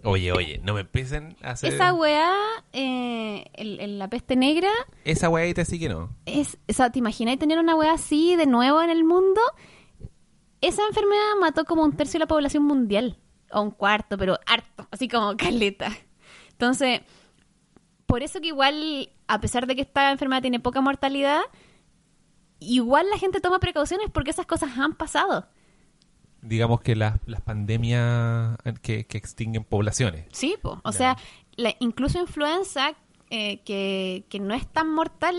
Oye, 0.04 0.32
oye, 0.32 0.60
no 0.64 0.74
me 0.74 0.82
empiecen 0.82 1.36
a 1.44 1.52
hacer. 1.52 1.74
esa 1.74 1.94
weá, 1.94 2.34
eh, 2.74 3.46
el- 3.54 3.80
el- 3.80 4.00
la 4.00 4.08
peste 4.10 4.36
negra, 4.36 4.70
Esa 5.04 5.30
weadita 5.30 5.64
sí 5.66 5.80
que 5.80 5.90
no. 5.90 6.10
es, 6.26 6.58
o 6.70 6.74
sea, 6.74 6.92
¿te 6.92 7.00
imaginas 7.00 7.38
tener 7.40 7.60
una 7.60 7.76
weá 7.76 7.94
así 7.94 8.36
de 8.36 8.46
nuevo 8.48 8.82
en 8.82 8.90
el 8.90 9.04
mundo? 9.04 9.42
Esa 10.62 10.84
enfermedad 10.88 11.36
mató 11.40 11.66
como 11.66 11.84
un 11.84 11.96
tercio 11.96 12.14
de 12.20 12.26
la 12.26 12.28
población 12.28 12.64
mundial. 12.64 13.18
O 13.52 13.62
un 13.62 13.72
cuarto, 13.72 14.18
pero 14.18 14.40
harto, 14.46 14.88
así 14.92 15.08
como 15.10 15.36
caleta. 15.38 15.92
Entonces, 16.52 17.02
por 18.06 18.24
eso 18.24 18.40
que 18.40 18.48
igual, 18.48 19.10
a 19.28 19.40
pesar 19.42 19.68
de 19.68 19.76
que 19.76 19.82
esta 19.82 20.12
enfermedad 20.12 20.42
tiene 20.42 20.60
poca 20.60 20.80
mortalidad, 20.82 21.42
igual 22.60 23.10
la 23.10 23.18
gente 23.18 23.42
toma 23.42 23.60
precauciones 23.60 24.10
porque 24.12 24.32
esas 24.32 24.46
cosas 24.46 24.78
han 24.78 24.96
pasado. 24.96 25.48
Digamos 26.42 26.82
que 26.82 26.96
las, 26.96 27.20
las 27.26 27.42
pandemias 27.42 28.58
que, 28.82 29.06
que 29.06 29.18
extinguen 29.18 29.64
poblaciones. 29.64 30.26
Sí, 30.32 30.56
po. 30.62 30.82
o 30.84 30.92
sea, 30.92 31.18
la, 31.56 31.76
incluso 31.80 32.20
influenza, 32.20 32.94
eh, 33.30 33.60
que, 33.64 34.26
que 34.30 34.40
no 34.40 34.54
es 34.54 34.68
tan 34.68 34.92
mortal, 34.92 35.36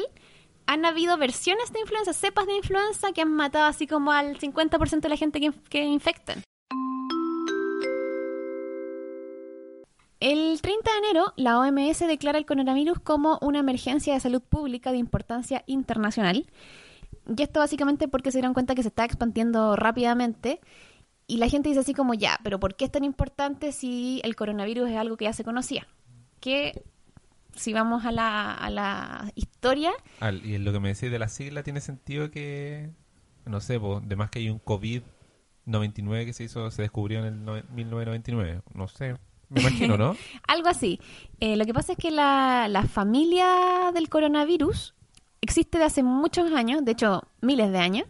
han 0.66 0.84
habido 0.84 1.16
versiones 1.18 1.72
de 1.72 1.80
influenza, 1.80 2.12
cepas 2.12 2.46
de 2.46 2.56
influenza 2.56 3.12
que 3.12 3.22
han 3.22 3.32
matado 3.32 3.66
así 3.66 3.86
como 3.86 4.12
al 4.12 4.38
50% 4.38 5.00
de 5.00 5.08
la 5.08 5.16
gente 5.16 5.40
que, 5.40 5.52
que 5.68 5.84
infectan. 5.84 6.42
El 10.20 10.60
30 10.62 10.88
de 10.88 10.98
enero, 10.98 11.32
la 11.36 11.58
OMS 11.58 11.98
declara 12.06 12.38
el 12.38 12.46
coronavirus 12.46 13.00
como 13.00 13.40
una 13.42 13.58
emergencia 13.58 14.14
de 14.14 14.20
salud 14.20 14.40
pública 14.40 14.92
de 14.92 14.98
importancia 14.98 15.64
internacional. 15.66 16.46
Y 17.36 17.42
esto 17.42 17.58
básicamente 17.58 18.06
porque 18.06 18.30
se 18.30 18.38
dieron 18.38 18.54
cuenta 18.54 18.76
que 18.76 18.82
se 18.82 18.88
está 18.88 19.04
expandiendo 19.04 19.74
rápidamente. 19.74 20.60
Y 21.32 21.38
la 21.38 21.48
gente 21.48 21.70
dice 21.70 21.80
así 21.80 21.94
como, 21.94 22.12
ya, 22.12 22.38
pero 22.44 22.60
¿por 22.60 22.74
qué 22.76 22.84
es 22.84 22.92
tan 22.92 23.04
importante 23.04 23.72
si 23.72 24.20
el 24.22 24.36
coronavirus 24.36 24.90
es 24.90 24.96
algo 24.98 25.16
que 25.16 25.24
ya 25.24 25.32
se 25.32 25.44
conocía? 25.44 25.86
Que 26.40 26.82
si 27.54 27.72
vamos 27.72 28.04
a 28.04 28.12
la, 28.12 28.52
a 28.52 28.68
la 28.68 29.32
historia... 29.34 29.92
Y 30.44 30.58
lo 30.58 30.72
que 30.72 30.80
me 30.80 30.88
decís 30.92 31.10
de 31.10 31.18
la 31.18 31.28
sigla 31.28 31.62
tiene 31.62 31.80
sentido 31.80 32.30
que, 32.30 32.90
no 33.46 33.60
sé, 33.60 33.80
pues, 33.80 34.06
de 34.06 34.14
más 34.14 34.28
que 34.28 34.40
hay 34.40 34.50
un 34.50 34.60
COVID-99 35.66 36.24
que 36.26 36.32
se 36.34 36.44
hizo, 36.44 36.70
se 36.70 36.82
descubrió 36.82 37.20
en 37.20 37.24
el 37.24 37.44
no- 37.46 37.62
1999. 37.74 38.60
No 38.74 38.88
sé, 38.88 39.16
me 39.48 39.62
imagino, 39.62 39.96
¿no? 39.96 40.14
Algo 40.46 40.68
así. 40.68 41.00
Eh, 41.40 41.56
lo 41.56 41.64
que 41.64 41.72
pasa 41.72 41.92
es 41.92 41.98
que 41.98 42.10
la, 42.10 42.68
la 42.68 42.82
familia 42.82 43.90
del 43.94 44.10
coronavirus 44.10 44.94
existe 45.40 45.78
de 45.78 45.84
hace 45.84 46.02
muchos 46.02 46.52
años, 46.52 46.84
de 46.84 46.92
hecho 46.92 47.22
miles 47.40 47.72
de 47.72 47.78
años. 47.78 48.06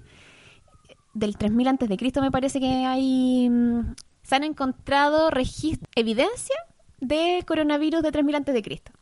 Del 1.15 1.37
3000 1.37 1.69
antes 1.69 1.89
de 1.89 1.97
Cristo 1.97 2.21
me 2.23 2.31
parece 2.31 2.59
que 2.61 2.87
hay 2.87 3.49
mm, 3.51 3.95
se 4.23 4.35
han 4.37 4.45
encontrado 4.45 5.31
evidencia 5.95 6.57
de 7.01 7.45
coronavirus 7.47 8.03
de 8.03 8.13
3000 8.13 8.35
antes 8.37 8.55
de 8.55 8.63
Cristo. 8.63 8.93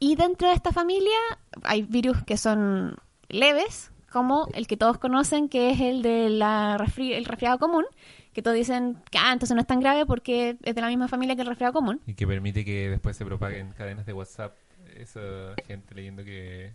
Y 0.00 0.16
dentro 0.16 0.48
de 0.48 0.54
esta 0.54 0.72
familia 0.72 1.16
hay 1.62 1.82
virus 1.82 2.22
que 2.24 2.36
son 2.36 2.96
leves, 3.28 3.90
como 4.10 4.48
el 4.54 4.66
que 4.66 4.76
todos 4.76 4.98
conocen, 4.98 5.48
que 5.48 5.70
es 5.70 5.80
el 5.80 6.02
de 6.02 6.28
la 6.30 6.76
resfri- 6.78 7.14
el 7.14 7.24
resfriado 7.24 7.58
común, 7.58 7.84
que 8.32 8.42
todos 8.42 8.56
dicen 8.56 8.98
que 9.10 9.18
ah, 9.18 9.32
entonces 9.32 9.54
no 9.54 9.60
es 9.60 9.66
tan 9.66 9.80
grave 9.80 10.04
porque 10.04 10.56
es 10.62 10.74
de 10.74 10.80
la 10.80 10.88
misma 10.88 11.08
familia 11.08 11.34
que 11.36 11.42
el 11.42 11.48
resfriado 11.48 11.72
común. 11.72 12.00
Y 12.06 12.14
que 12.14 12.26
permite 12.26 12.64
que 12.64 12.90
después 12.90 13.16
se 13.16 13.24
propaguen 13.24 13.72
cadenas 13.72 14.04
de 14.04 14.12
WhatsApp 14.12 14.54
esa 14.96 15.54
gente 15.66 15.94
leyendo 15.94 16.24
que, 16.24 16.72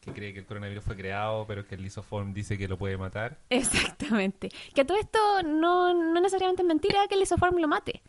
que 0.00 0.12
cree 0.12 0.32
que 0.32 0.40
el 0.40 0.46
coronavirus 0.46 0.82
fue 0.84 0.96
creado, 0.96 1.46
pero 1.46 1.66
que 1.66 1.74
el 1.74 1.82
lisoform 1.82 2.32
dice 2.32 2.56
que 2.56 2.68
lo 2.68 2.78
puede 2.78 2.96
matar. 2.96 3.38
Exactamente. 3.50 4.50
Que 4.74 4.84
todo 4.84 4.98
esto 4.98 5.18
no, 5.44 5.92
no 5.94 6.20
necesariamente 6.20 6.62
es 6.62 6.68
mentira 6.68 7.06
que 7.08 7.14
el 7.16 7.22
isoform 7.22 7.58
lo 7.58 7.68
mate. 7.68 8.02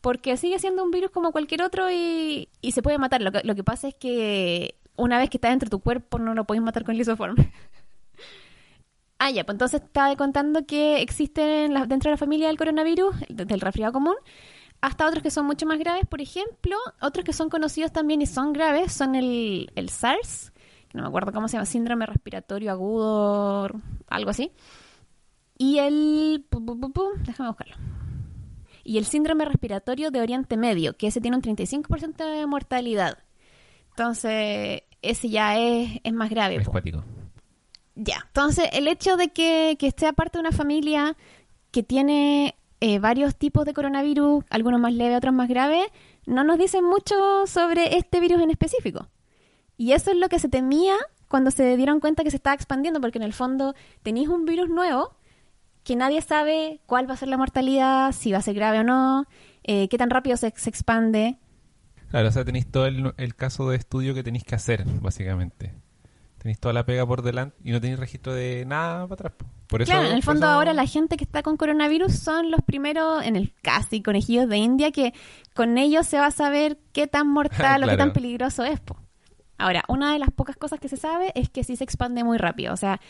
Porque 0.00 0.36
sigue 0.36 0.58
siendo 0.58 0.84
un 0.84 0.90
virus 0.90 1.10
como 1.10 1.32
cualquier 1.32 1.62
otro 1.62 1.90
y, 1.90 2.48
y 2.60 2.72
se 2.72 2.82
puede 2.82 2.98
matar. 2.98 3.22
Lo 3.22 3.32
que, 3.32 3.40
lo 3.44 3.54
que 3.54 3.64
pasa 3.64 3.88
es 3.88 3.94
que 3.94 4.76
una 4.96 5.18
vez 5.18 5.30
que 5.30 5.38
está 5.38 5.48
dentro 5.48 5.66
de 5.66 5.70
tu 5.70 5.80
cuerpo 5.80 6.18
no 6.18 6.34
lo 6.34 6.44
puedes 6.44 6.62
matar 6.62 6.84
con 6.84 6.94
el 6.94 7.00
isoform. 7.00 7.34
ah, 9.18 9.30
ya, 9.30 9.44
pues 9.44 9.54
entonces 9.54 9.82
estaba 9.82 10.14
contando 10.16 10.66
que 10.66 11.00
existen 11.00 11.72
dentro 11.88 12.10
de 12.10 12.14
la 12.14 12.16
familia 12.16 12.48
del 12.48 12.58
coronavirus, 12.58 13.16
de- 13.28 13.44
del 13.44 13.60
resfriado 13.60 13.92
común, 13.92 14.14
hasta 14.80 15.06
otros 15.06 15.22
que 15.22 15.30
son 15.30 15.46
mucho 15.46 15.66
más 15.66 15.78
graves. 15.78 16.06
Por 16.06 16.20
ejemplo, 16.20 16.76
otros 17.00 17.24
que 17.24 17.32
son 17.32 17.48
conocidos 17.48 17.92
también 17.92 18.22
y 18.22 18.26
son 18.26 18.52
graves 18.52 18.92
son 18.92 19.14
el, 19.14 19.72
el 19.74 19.88
SARS, 19.88 20.52
no 20.98 21.04
me 21.04 21.08
acuerdo 21.08 21.32
cómo 21.32 21.48
se 21.48 21.56
llama, 21.56 21.64
síndrome 21.64 22.04
respiratorio 22.06 22.72
agudo, 22.72 23.70
algo 24.08 24.30
así. 24.30 24.52
Y 25.56 25.78
el... 25.78 26.44
pu, 26.48 26.64
pu, 26.64 26.78
pu, 26.78 26.92
pu, 26.92 27.02
déjame 27.24 27.48
buscarlo. 27.48 27.76
Y 28.84 28.98
el 28.98 29.04
síndrome 29.04 29.44
respiratorio 29.44 30.10
de 30.10 30.20
Oriente 30.20 30.56
Medio, 30.56 30.96
que 30.96 31.06
ese 31.06 31.20
tiene 31.20 31.36
un 31.36 31.42
35% 31.42 32.16
de 32.16 32.46
mortalidad. 32.46 33.18
Entonces, 33.90 34.82
ese 35.02 35.28
ya 35.28 35.58
es, 35.58 36.00
es 36.02 36.12
más 36.12 36.30
grave. 36.30 36.56
Es. 36.56 36.68
Ya, 37.94 38.24
entonces 38.26 38.68
el 38.72 38.88
hecho 38.88 39.16
de 39.16 39.28
que, 39.28 39.76
que 39.78 39.88
esté 39.88 40.12
parte 40.12 40.38
de 40.38 40.40
una 40.40 40.52
familia 40.52 41.16
que 41.70 41.82
tiene 41.82 42.54
eh, 42.80 42.98
varios 42.98 43.36
tipos 43.36 43.64
de 43.64 43.74
coronavirus, 43.74 44.44
algunos 44.50 44.80
más 44.80 44.92
leves, 44.92 45.18
otros 45.18 45.34
más 45.34 45.48
graves, 45.48 45.84
no 46.26 46.44
nos 46.44 46.58
dice 46.58 46.80
mucho 46.82 47.14
sobre 47.46 47.96
este 47.96 48.20
virus 48.20 48.40
en 48.40 48.50
específico. 48.50 49.08
Y 49.78 49.92
eso 49.92 50.10
es 50.10 50.18
lo 50.18 50.28
que 50.28 50.38
se 50.38 50.48
temía 50.50 50.94
cuando 51.28 51.50
se 51.50 51.76
dieron 51.76 52.00
cuenta 52.00 52.24
que 52.24 52.30
se 52.30 52.36
estaba 52.36 52.54
expandiendo, 52.54 53.00
porque 53.00 53.16
en 53.18 53.22
el 53.24 53.32
fondo 53.32 53.74
tenéis 54.02 54.28
un 54.28 54.44
virus 54.44 54.68
nuevo 54.68 55.14
que 55.84 55.96
nadie 55.96 56.20
sabe 56.20 56.80
cuál 56.84 57.08
va 57.08 57.14
a 57.14 57.16
ser 57.16 57.28
la 57.28 57.38
mortalidad, 57.38 58.12
si 58.12 58.32
va 58.32 58.38
a 58.38 58.42
ser 58.42 58.54
grave 58.54 58.80
o 58.80 58.84
no, 58.84 59.24
eh, 59.62 59.88
qué 59.88 59.96
tan 59.96 60.10
rápido 60.10 60.36
se, 60.36 60.52
se 60.56 60.68
expande. 60.68 61.38
Claro, 62.10 62.28
o 62.28 62.32
sea, 62.32 62.44
tenéis 62.44 62.70
todo 62.70 62.86
el, 62.86 63.14
el 63.16 63.34
caso 63.34 63.70
de 63.70 63.76
estudio 63.76 64.14
que 64.14 64.22
tenéis 64.22 64.44
que 64.44 64.54
hacer, 64.54 64.84
básicamente. 65.00 65.72
Tenéis 66.38 66.58
toda 66.60 66.72
la 66.72 66.84
pega 66.86 67.06
por 67.06 67.22
delante 67.22 67.56
y 67.64 67.72
no 67.72 67.80
tenéis 67.80 67.98
registro 67.98 68.32
de 68.32 68.64
nada 68.66 69.06
para 69.06 69.14
atrás. 69.14 69.32
po. 69.36 69.46
Por 69.66 69.82
eso, 69.82 69.92
Claro, 69.92 70.08
en 70.08 70.14
el 70.16 70.22
fondo 70.22 70.46
eso- 70.46 70.54
ahora 70.54 70.72
la 70.72 70.86
gente 70.86 71.16
que 71.16 71.24
está 71.24 71.42
con 71.42 71.56
coronavirus 71.56 72.14
son 72.18 72.50
los 72.50 72.60
primeros, 72.62 73.24
en 73.24 73.36
el 73.36 73.52
casi 73.62 74.02
conejillos 74.02 74.48
de 74.48 74.56
India, 74.56 74.90
que 74.92 75.12
con 75.54 75.76
ellos 75.78 76.06
se 76.06 76.18
va 76.18 76.26
a 76.26 76.30
saber 76.30 76.78
qué 76.92 77.06
tan 77.06 77.28
mortal 77.28 77.82
o 77.84 77.88
qué 77.88 77.96
tan 77.96 78.12
peligroso 78.12 78.64
es. 78.64 78.80
po. 78.80 78.96
Ahora, 79.58 79.84
una 79.88 80.12
de 80.12 80.18
las 80.18 80.30
pocas 80.30 80.56
cosas 80.56 80.80
que 80.80 80.88
se 80.88 80.96
sabe 80.96 81.32
es 81.34 81.50
que 81.50 81.64
sí 81.64 81.76
se 81.76 81.84
expande 81.84 82.24
muy 82.24 82.38
rápido. 82.38 82.72
O 82.72 82.76
sea, 82.76 83.00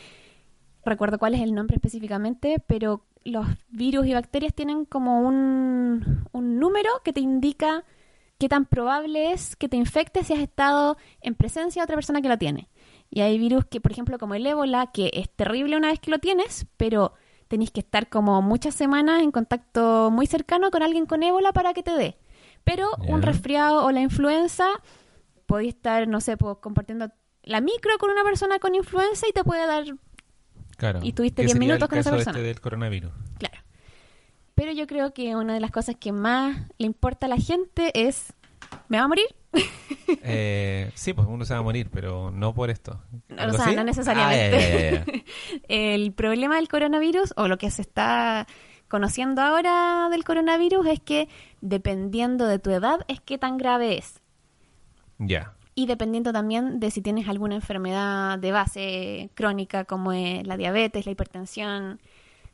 recuerdo 0.83 1.19
cuál 1.19 1.35
es 1.35 1.41
el 1.41 1.53
nombre 1.53 1.75
específicamente, 1.75 2.61
pero 2.67 3.05
los 3.23 3.45
virus 3.69 4.07
y 4.07 4.13
bacterias 4.13 4.53
tienen 4.53 4.85
como 4.85 5.21
un, 5.21 6.25
un 6.31 6.59
número 6.59 6.89
que 7.03 7.13
te 7.13 7.19
indica 7.19 7.83
qué 8.39 8.49
tan 8.49 8.65
probable 8.65 9.33
es 9.33 9.55
que 9.55 9.69
te 9.69 9.77
infectes 9.77 10.27
si 10.27 10.33
has 10.33 10.39
estado 10.39 10.97
en 11.21 11.35
presencia 11.35 11.81
de 11.81 11.83
otra 11.83 11.95
persona 11.95 12.21
que 12.21 12.29
lo 12.29 12.37
tiene. 12.37 12.69
Y 13.11 13.21
hay 13.21 13.37
virus 13.37 13.65
que, 13.65 13.81
por 13.81 13.91
ejemplo, 13.91 14.17
como 14.17 14.35
el 14.35 14.45
ébola, 14.45 14.91
que 14.91 15.11
es 15.13 15.29
terrible 15.29 15.77
una 15.77 15.89
vez 15.89 15.99
que 15.99 16.11
lo 16.11 16.19
tienes, 16.19 16.65
pero 16.77 17.13
tenéis 17.47 17.71
que 17.71 17.81
estar 17.81 18.07
como 18.07 18.41
muchas 18.41 18.75
semanas 18.75 19.21
en 19.21 19.31
contacto 19.31 20.09
muy 20.11 20.25
cercano 20.25 20.71
con 20.71 20.83
alguien 20.83 21.05
con 21.05 21.23
ébola 21.23 21.51
para 21.51 21.73
que 21.73 21.83
te 21.83 21.91
dé. 21.91 22.17
Pero 22.63 22.87
un 23.07 23.21
resfriado 23.21 23.83
o 23.85 23.91
la 23.91 24.01
influenza, 24.01 24.67
podéis 25.49 25.73
estar, 25.73 26.07
no 26.07 26.21
sé, 26.21 26.37
pues, 26.37 26.57
compartiendo 26.61 27.09
la 27.43 27.59
micro 27.59 27.97
con 27.97 28.11
una 28.11 28.23
persona 28.23 28.59
con 28.59 28.75
influenza 28.75 29.27
y 29.27 29.33
te 29.33 29.43
puede 29.43 29.65
dar 29.65 29.83
Claro. 30.77 30.99
y 31.01 31.11
tuviste 31.13 31.41
que 31.41 31.47
10 31.47 31.53
sería 31.53 31.59
minutos 31.67 31.83
el 31.83 31.89
con 31.89 31.97
esa 31.97 32.09
caso 32.11 32.17
persona. 32.17 32.37
Este 32.37 32.47
del 32.47 32.61
coronavirus. 32.61 33.11
Claro. 33.39 33.57
Pero 34.53 34.71
yo 34.73 34.85
creo 34.87 35.13
que 35.13 35.35
una 35.35 35.53
de 35.55 35.59
las 35.59 35.71
cosas 35.71 35.95
que 35.99 36.11
más 36.11 36.55
le 36.77 36.85
importa 36.85 37.25
a 37.25 37.29
la 37.29 37.37
gente 37.37 37.91
es, 38.07 38.33
¿me 38.87 38.97
va 38.99 39.05
a 39.05 39.07
morir? 39.07 39.25
Eh, 40.23 40.89
sí, 40.95 41.13
pues 41.13 41.27
uno 41.29 41.45
se 41.45 41.53
va 41.53 41.59
a 41.59 41.63
morir, 41.63 41.89
pero 41.93 42.31
no 42.31 42.51
por 42.55 42.71
esto. 42.71 42.99
O 43.29 43.39
¿Algo 43.39 43.57
sea, 43.57 43.71
no 43.73 43.83
necesariamente. 43.83 45.03
Ah. 45.05 45.21
El 45.67 46.13
problema 46.13 46.55
del 46.55 46.67
coronavirus, 46.67 47.33
o 47.37 47.47
lo 47.47 47.59
que 47.59 47.69
se 47.69 47.83
está 47.83 48.47
conociendo 48.87 49.43
ahora 49.43 50.07
del 50.09 50.23
coronavirus, 50.23 50.87
es 50.87 50.99
que 50.99 51.29
dependiendo 51.61 52.47
de 52.47 52.57
tu 52.57 52.71
edad, 52.71 53.05
es 53.07 53.21
qué 53.21 53.37
tan 53.37 53.57
grave 53.57 53.99
es. 53.99 54.19
Ya. 55.19 55.53
Y 55.75 55.85
dependiendo 55.85 56.33
también 56.33 56.79
de 56.79 56.91
si 56.91 57.01
tienes 57.01 57.27
alguna 57.27 57.55
enfermedad 57.55 58.39
de 58.39 58.51
base 58.51 59.29
crónica, 59.35 59.85
como 59.85 60.11
es 60.11 60.45
la 60.45 60.57
diabetes, 60.57 61.05
la 61.05 61.11
hipertensión, 61.11 62.01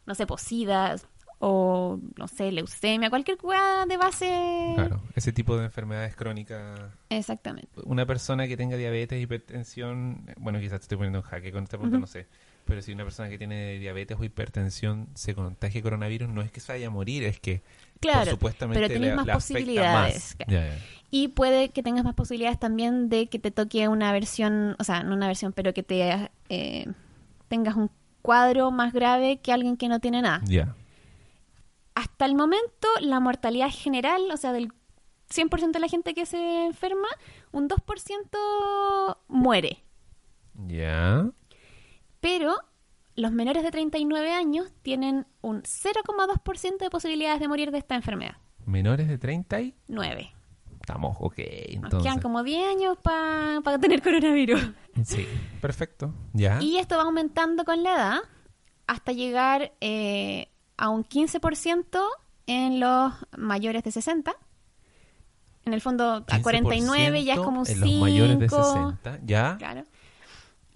no 0.06 0.14
sé, 0.14 0.28
posidas, 0.28 1.08
o 1.40 2.00
no 2.18 2.28
sé, 2.28 2.52
leucemia, 2.52 3.10
cualquier 3.10 3.38
cosa 3.38 3.86
de 3.88 3.98
base. 3.98 4.74
Claro. 4.76 5.02
Ese 5.16 5.32
tipo 5.32 5.58
de 5.58 5.66
enfermedades 5.66 6.16
crónicas. 6.16 6.80
Exactamente. 7.10 7.70
Una 7.84 8.06
persona 8.06 8.48
que 8.48 8.58
tenga 8.58 8.78
diabetes, 8.78 9.22
hipertensión, 9.22 10.24
eh, 10.28 10.34
bueno, 10.38 10.60
quizás 10.60 10.80
te 10.80 10.84
estoy 10.84 10.98
poniendo 10.98 11.20
en 11.20 11.26
jaque 11.26 11.52
con 11.52 11.64
esta 11.64 11.78
pregunta, 11.78 12.00
no 12.00 12.08
sé. 12.08 12.28
Pero 12.66 12.82
si 12.82 12.92
una 12.92 13.04
persona 13.04 13.30
que 13.30 13.38
tiene 13.38 13.78
diabetes 13.78 14.18
o 14.20 14.24
hipertensión 14.24 15.08
se 15.14 15.36
contagia 15.36 15.82
coronavirus, 15.84 16.30
no 16.30 16.42
es 16.42 16.52
que 16.52 16.60
se 16.60 16.72
vaya 16.72 16.88
a 16.88 16.90
morir, 16.90 17.24
es 17.24 17.40
que 17.40 17.62
Claro, 18.00 18.32
supuestamente 18.32 18.88
pero 18.88 19.00
le- 19.00 19.16
más 19.16 19.26
le 19.28 19.34
posibilidades, 19.34 20.36
más. 20.40 20.48
claro. 20.50 20.74
Y 21.12 21.28
puede 21.30 21.70
que 21.70 21.84
tengas 21.84 22.04
más 22.04 22.16
posibilidades 22.16 22.60
también 22.60 23.08
de 23.08 23.28
que 23.28 23.38
te 23.40 23.52
toque 23.52 23.88
una 23.88 24.12
versión, 24.12 24.76
o 24.80 24.84
sea, 24.84 25.04
no 25.04 25.14
una 25.16 25.28
versión, 25.28 25.54
pero 25.54 25.74
que 25.74 25.84
te 25.84 26.30
eh, 26.50 26.86
tengas 27.48 27.76
un 27.76 27.90
cuadro 28.24 28.72
más 28.72 28.92
grave 28.94 29.38
que 29.38 29.54
alguien 29.54 29.78
que 29.78 29.88
no 29.88 30.00
tiene 30.00 30.22
nada. 30.24 30.42
Hasta 31.94 32.26
el 32.26 32.36
momento, 32.36 32.88
la 33.00 33.20
mortalidad 33.20 33.70
general, 33.72 34.22
o 34.34 34.38
sea, 34.38 34.52
del 34.52 34.70
100% 35.30 35.72
de 35.72 35.80
la 35.80 35.88
gente 35.88 36.14
que 36.14 36.26
se 36.26 36.66
enferma, 36.66 37.08
un 37.52 37.68
2% 37.70 39.18
muere. 39.28 39.84
Ya. 40.68 41.30
Pero 42.26 42.56
los 43.16 43.32
menores 43.32 43.62
de 43.62 43.70
39 43.70 44.34
años 44.34 44.72
tienen 44.82 45.28
un 45.42 45.62
0,2% 45.62 46.78
de 46.80 46.90
posibilidades 46.90 47.40
de 47.40 47.48
morir 47.48 47.70
de 47.70 47.78
esta 47.78 47.94
enfermedad. 47.94 48.38
Menores 48.66 49.08
de 49.08 49.20
30 49.20 49.62
y 49.62 49.76
9. 49.88 50.34
estamos, 50.82 51.18
ok. 51.20 51.38
Nos 51.38 51.48
Entonces. 51.84 52.02
quedan 52.02 52.22
como 52.24 52.42
10 52.42 52.68
años 52.68 52.98
para 53.04 53.78
tener 53.80 54.02
coronavirus. 54.02 54.60
Sí, 55.04 55.28
perfecto. 55.62 56.16
Ya. 56.34 56.60
Y 56.64 56.78
esto 56.78 56.98
va 56.98 57.04
aumentando 57.04 57.64
con 57.64 57.84
la 57.84 57.94
edad 57.94 58.18
hasta 58.88 59.12
llegar 59.12 59.74
eh, 59.80 60.50
a 60.78 60.90
un 60.90 61.04
15% 61.04 62.00
en 62.48 62.80
los 62.80 63.14
mayores 63.38 63.84
de 63.84 63.92
60, 63.92 64.34
En 65.66 65.74
el 65.76 65.82
fondo, 65.82 66.26
a 66.28 66.42
49 66.42 67.24
ya 67.24 67.34
es 67.36 67.40
como 67.40 67.60
un 67.60 67.66
15% 67.66 67.68
5. 67.68 67.84
en 67.84 67.90
los 67.92 68.00
mayores 68.00 68.40
de 68.40 68.50
60, 68.50 69.20
¿ya? 69.26 69.58
Claro. 69.60 69.84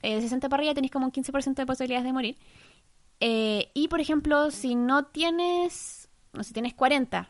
Eh, 0.01 0.15
de 0.15 0.22
60 0.22 0.48
para 0.50 0.62
arriba 0.62 0.74
tenéis 0.74 0.91
como 0.91 1.06
un 1.06 1.12
15% 1.12 1.56
de 1.56 1.65
posibilidades 1.65 2.06
de 2.06 2.13
morir. 2.13 2.38
Eh, 3.20 3.70
y, 3.74 3.88
por 3.89 4.00
ejemplo, 4.00 4.50
si 4.51 4.75
no 4.75 5.06
tienes, 5.06 6.10
no 6.34 6.44
sé, 6.44 6.53
tienes 6.53 6.74
40, 6.74 7.29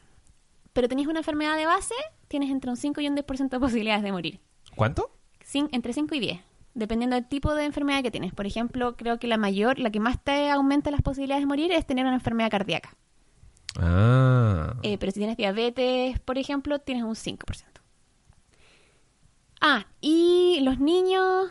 pero 0.74 0.88
tenés 0.88 1.08
una 1.08 1.20
enfermedad 1.20 1.58
de 1.58 1.66
base, 1.66 1.96
tienes 2.28 2.52
entre 2.52 2.70
un 2.70 2.78
5 2.78 3.02
y 3.02 3.08
un 3.08 3.16
10% 3.16 3.50
de 3.50 3.60
posibilidades 3.60 4.04
de 4.04 4.12
morir. 4.12 4.40
¿Cuánto? 4.76 5.10
Cin- 5.44 5.70
entre 5.72 5.94
5 5.94 6.14
y 6.14 6.20
10, 6.20 6.40
dependiendo 6.76 7.16
del 7.16 7.28
tipo 7.28 7.56
de 7.56 7.66
enfermedad 7.66 8.04
que 8.04 8.12
tienes. 8.12 8.34
Por 8.34 8.46
ejemplo, 8.46 8.96
creo 8.96 9.18
que 9.18 9.28
la 9.28 9.38
mayor, 9.38 9.80
la 9.80 9.90
que 9.90 10.00
más 10.00 10.24
te 10.24 10.50
aumenta 10.52 10.92
las 10.92 11.02
posibilidades 11.02 11.42
de 11.42 11.48
morir 11.48 11.72
es 11.72 11.88
tener 11.88 12.06
una 12.06 12.14
enfermedad 12.16 12.52
cardíaca. 12.52 12.96
Ah, 13.80 14.76
Eh, 14.84 14.98
pero 15.00 15.12
si 15.12 15.20
tienes 15.20 15.38
diabetes, 15.38 16.20
por 16.20 16.38
ejemplo, 16.38 16.78
tienes 16.80 17.04
un 17.04 17.16
5%. 17.16 17.82
Ah, 19.62 19.88
y 20.02 20.60
los 20.62 20.80
niños, 20.80 21.50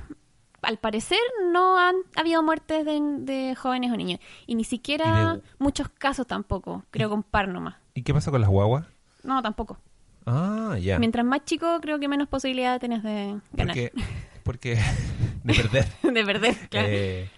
al 0.63 0.79
parecer, 0.79 1.19
no 1.53 1.79
han 1.79 1.95
habido 2.17 2.43
muertes 2.43 2.85
de, 2.85 3.01
de 3.01 3.55
jóvenes 3.55 3.93
o 3.93 3.97
niños. 3.97 4.21
Y 4.47 4.55
ni 4.55 4.65
siquiera 4.65 5.05
Y 5.07 5.37
de- 5.37 5.43
muchos 5.59 5.89
casos 5.89 6.27
tampoco. 6.27 6.85
Creo 6.91 7.09
que 7.09 7.15
un 7.15 7.23
par 7.23 7.49
nomás. 7.49 7.77
¿y 7.95 8.03
qué 8.03 8.13
pasa 8.15 8.31
con 8.31 8.41
las 8.41 8.51
guaguas? 8.51 8.87
No, 9.25 9.43
tampoco. 9.43 9.79
Ah, 10.27 10.77
ya. 10.81 10.99
Mientras 10.99 11.25
más 11.25 11.45
chico, 11.45 11.79
creo 11.81 11.99
que 11.99 12.07
menos 12.09 12.29
posibilidad 12.29 12.79
tienes 12.79 13.03
de 13.03 13.39
ganar. 13.53 13.75
Porque, 13.75 13.93
porque 14.43 14.79
de 15.45 15.55
perder. 15.55 15.87
de 16.03 16.25
perder, 16.25 16.57
claro. 16.69 16.89
Eh, 16.91 17.31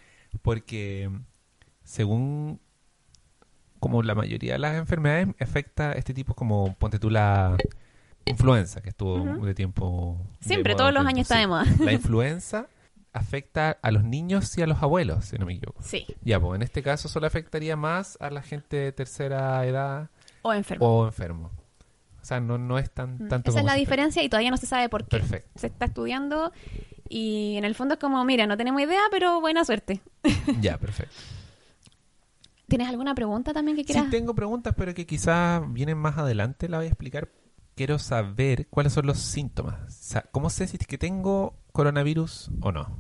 porque 0.43 1.11
según 1.85 2.61
como 3.79 4.03
la 4.03 4.15
mayoría 4.15 4.53
de 4.55 4.59
las 4.59 4.77
enfermedades 4.77 5.29
afecta 5.41 5.93
este 5.93 6.13
tipo 6.15 6.35
como 6.35 6.75
ponte 6.75 6.99
tú 6.99 7.09
la 7.11 7.57
influenza 8.27 8.83
que 8.83 8.91
estuvo 8.91 9.15
Ujú. 9.17 9.47
de 9.47 9.55
tiempo 9.55 10.19
de 10.41 10.47
Siempre, 10.47 10.75
moda 10.75 10.83
todos 10.85 10.95
los 10.95 11.07
años 11.07 11.23
está 11.23 11.39
de 11.39 11.47
moda. 11.47 11.65
la 11.81 11.93
influenza 11.93 12.67
afecta 13.13 13.79
a 13.83 13.91
los 13.91 14.05
niños 14.05 14.57
y 14.59 14.63
a 14.63 14.67
los 14.67 14.83
abuelos 14.83 15.25
si 15.27 15.37
no 15.39 15.47
me 15.47 15.55
equivoco 15.55 15.83
Sí, 15.83 16.07
ya 16.23 16.39
pues 16.41 16.57
en 16.57 16.63
este 16.63 16.83
caso 16.83 17.09
solo 17.09 17.27
afectaría 17.27 17.77
más 17.77 18.17
a 18.21 18.31
la 18.31 18.43
gente 18.43 18.77
de 18.77 18.93
tercera 18.93 19.65
edad 19.67 20.11
o 20.43 20.53
enfermo. 20.53 20.87
o 20.87 21.07
enfermo 21.07 21.51
o 22.21 22.25
sea 22.25 22.39
no 22.41 22.59
no 22.59 22.79
es 22.79 22.91
tan 22.91 23.15
Mm, 23.25 23.29
tanto 23.29 23.51
Esa 23.51 23.61
es 23.61 23.67
la 23.67 23.75
diferencia 23.75 24.23
y 24.23 24.29
todavía 24.29 24.51
no 24.51 24.57
se 24.59 24.67
sabe 24.67 24.89
por 24.89 25.05
qué. 25.05 25.19
Perfecto. 25.19 25.59
Se 25.59 25.67
está 25.69 25.87
estudiando 25.87 26.53
y 27.09 27.57
en 27.57 27.65
el 27.65 27.75
fondo 27.75 27.95
es 27.95 28.01
como, 28.01 28.25
mira, 28.25 28.47
no 28.47 28.57
tenemos 28.57 28.81
idea, 28.83 29.01
pero 29.11 29.41
buena 29.41 29.65
suerte. 29.65 30.01
ya 30.61 30.79
perfecto 30.79 31.15
¿Tienes 32.69 32.89
alguna 32.89 33.17
pregunta 33.17 33.53
también 33.53 33.77
que 33.77 33.85
quieras? 33.85 34.05
Sí, 34.05 34.11
tengo 34.13 34.33
preguntas, 34.33 34.75
pero 34.77 34.95
que 34.95 35.05
quizás 35.05 35.61
vienen 35.73 35.99
más 35.99 36.19
adelante, 36.19 36.69
la 36.69 36.77
voy 36.77 36.87
a 36.87 36.91
explicar. 36.91 37.29
Quiero 37.75 37.99
saber 37.99 38.69
cuáles 38.69 38.93
son 38.93 39.07
los 39.07 39.19
síntomas. 39.19 39.81
O 39.89 39.91
sea, 39.91 40.23
¿Cómo 40.31 40.51
sé 40.51 40.69
si 40.69 40.77
es 40.81 40.87
que 40.87 40.97
tengo 40.99 41.55
coronavirus 41.73 42.51
o 42.61 42.73
no? 42.73 42.99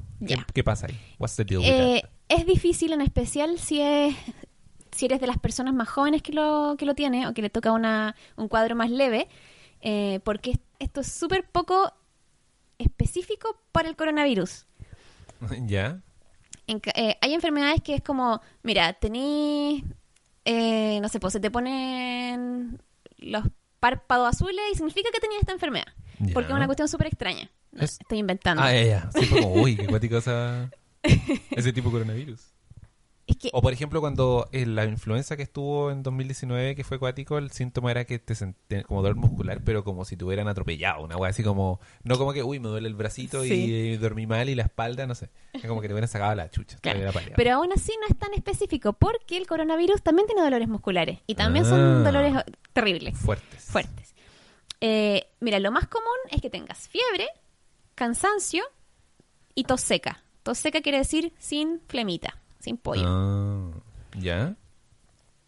¿Qué, 0.52 0.62
pasa 0.64 0.86
ahí? 0.86 0.98
What's 1.18 1.36
the 1.36 1.44
deal 1.44 1.60
with 1.60 1.68
Eh, 1.68 2.00
that? 2.02 2.10
es 2.28 2.46
difícil 2.46 2.92
en 2.92 3.00
especial 3.00 3.58
si 3.58 3.80
es 3.80 4.14
si 4.92 5.06
eres 5.06 5.20
de 5.20 5.26
las 5.26 5.38
personas 5.38 5.72
más 5.72 5.88
jóvenes 5.88 6.20
que 6.22 6.32
lo, 6.32 6.74
que 6.76 6.84
lo 6.84 6.94
tiene 6.94 7.26
o 7.26 7.32
que 7.32 7.42
le 7.42 7.50
toca 7.50 7.72
una, 7.72 8.16
un 8.36 8.48
cuadro 8.48 8.74
más 8.74 8.90
leve, 8.90 9.28
eh, 9.80 10.20
porque 10.24 10.58
esto 10.78 11.00
es 11.00 11.10
súper 11.10 11.48
poco 11.48 11.92
específico 12.78 13.60
para 13.72 13.88
el 13.88 13.96
coronavirus. 13.96 14.66
¿Ya? 15.66 16.02
En 16.66 16.80
eh, 16.94 17.16
hay 17.20 17.34
enfermedades 17.34 17.80
que 17.82 17.94
es 17.94 18.02
como, 18.02 18.40
mira, 18.62 18.92
tenés, 18.94 19.82
eh, 20.44 20.98
no 21.00 21.08
sé, 21.08 21.18
pues 21.18 21.32
se 21.32 21.40
te 21.40 21.50
ponen 21.50 22.80
los 23.18 23.44
párpados 23.80 24.28
azules 24.28 24.64
y 24.72 24.76
significa 24.76 25.10
que 25.12 25.20
tenías 25.20 25.40
esta 25.40 25.52
enfermedad. 25.52 25.86
Porque 26.34 26.50
es 26.50 26.54
una 26.54 26.66
cuestión 26.66 26.86
súper 26.86 27.06
extraña. 27.06 27.50
Es- 27.72 27.98
Estoy 28.00 28.18
inventando. 28.18 28.62
Ah, 28.62 28.72
ya, 28.72 28.82
ya. 28.82 29.10
Sí, 29.12 29.28
como, 29.28 29.52
uy, 29.54 29.76
qué 29.76 29.86
cuático 29.88 30.16
esa- 30.18 30.70
ese 31.02 31.72
tipo 31.72 31.88
de 31.88 31.92
coronavirus. 31.92 32.40
Es 33.26 33.36
que 33.36 33.50
O 33.52 33.62
por 33.62 33.72
ejemplo, 33.72 34.00
cuando 34.00 34.48
en 34.50 34.74
la 34.74 34.84
influenza 34.86 35.36
que 35.36 35.44
estuvo 35.44 35.92
en 35.92 36.02
2019, 36.02 36.74
que 36.74 36.82
fue 36.82 36.96
acuático, 36.96 37.38
el 37.38 37.52
síntoma 37.52 37.92
era 37.92 38.04
que 38.04 38.18
te 38.18 38.34
sentías 38.34 38.84
como 38.84 39.02
dolor 39.02 39.16
muscular, 39.16 39.60
pero 39.64 39.84
como 39.84 40.04
si 40.04 40.16
te 40.16 40.24
hubieran 40.24 40.48
atropellado. 40.48 41.04
Una 41.04 41.16
wea 41.16 41.30
así 41.30 41.44
como, 41.44 41.78
no 42.02 42.18
como 42.18 42.32
que, 42.32 42.42
uy, 42.42 42.58
me 42.58 42.66
duele 42.68 42.88
el 42.88 42.96
bracito 42.96 43.44
Sí. 43.44 43.52
y, 43.52 43.96
dormí 43.98 44.26
mal 44.26 44.48
y 44.48 44.56
la 44.56 44.64
espalda, 44.64 45.06
no 45.06 45.14
sé. 45.14 45.30
Es 45.52 45.64
como 45.64 45.80
que 45.80 45.86
te 45.86 45.94
hubieran 45.94 46.08
sacado 46.08 46.34
la 46.34 46.50
chucha. 46.50 46.78
Claro. 46.80 47.12
Pero 47.36 47.54
aún 47.54 47.72
así 47.72 47.92
no 48.00 48.08
es 48.12 48.18
tan 48.18 48.34
específico 48.34 48.94
porque 48.94 49.36
el 49.36 49.46
coronavirus 49.46 50.02
también 50.02 50.26
tiene 50.26 50.42
dolores 50.42 50.66
musculares 50.68 51.20
y 51.28 51.36
también 51.36 51.64
Ah. 51.66 51.68
son 51.68 52.02
dolores 52.02 52.34
eh, 52.34 52.52
terribles, 52.72 53.16
Fuertes. 53.16 53.62
fuertes. 53.64 54.12
Eh, 54.80 55.26
mira, 55.38 55.60
lo 55.60 55.70
más 55.70 55.86
común 55.86 56.08
es 56.32 56.40
que 56.40 56.50
tengas 56.50 56.88
fiebre, 56.88 57.28
cansancio 58.00 58.64
y 59.54 59.64
tos 59.64 59.82
seca. 59.82 60.22
Tos 60.42 60.56
seca 60.56 60.80
quiere 60.80 60.96
decir 60.96 61.34
sin 61.38 61.82
flemita, 61.86 62.40
sin 62.58 62.78
pollo. 62.78 63.04
Ah, 63.06 63.70
¿Ya? 64.18 64.56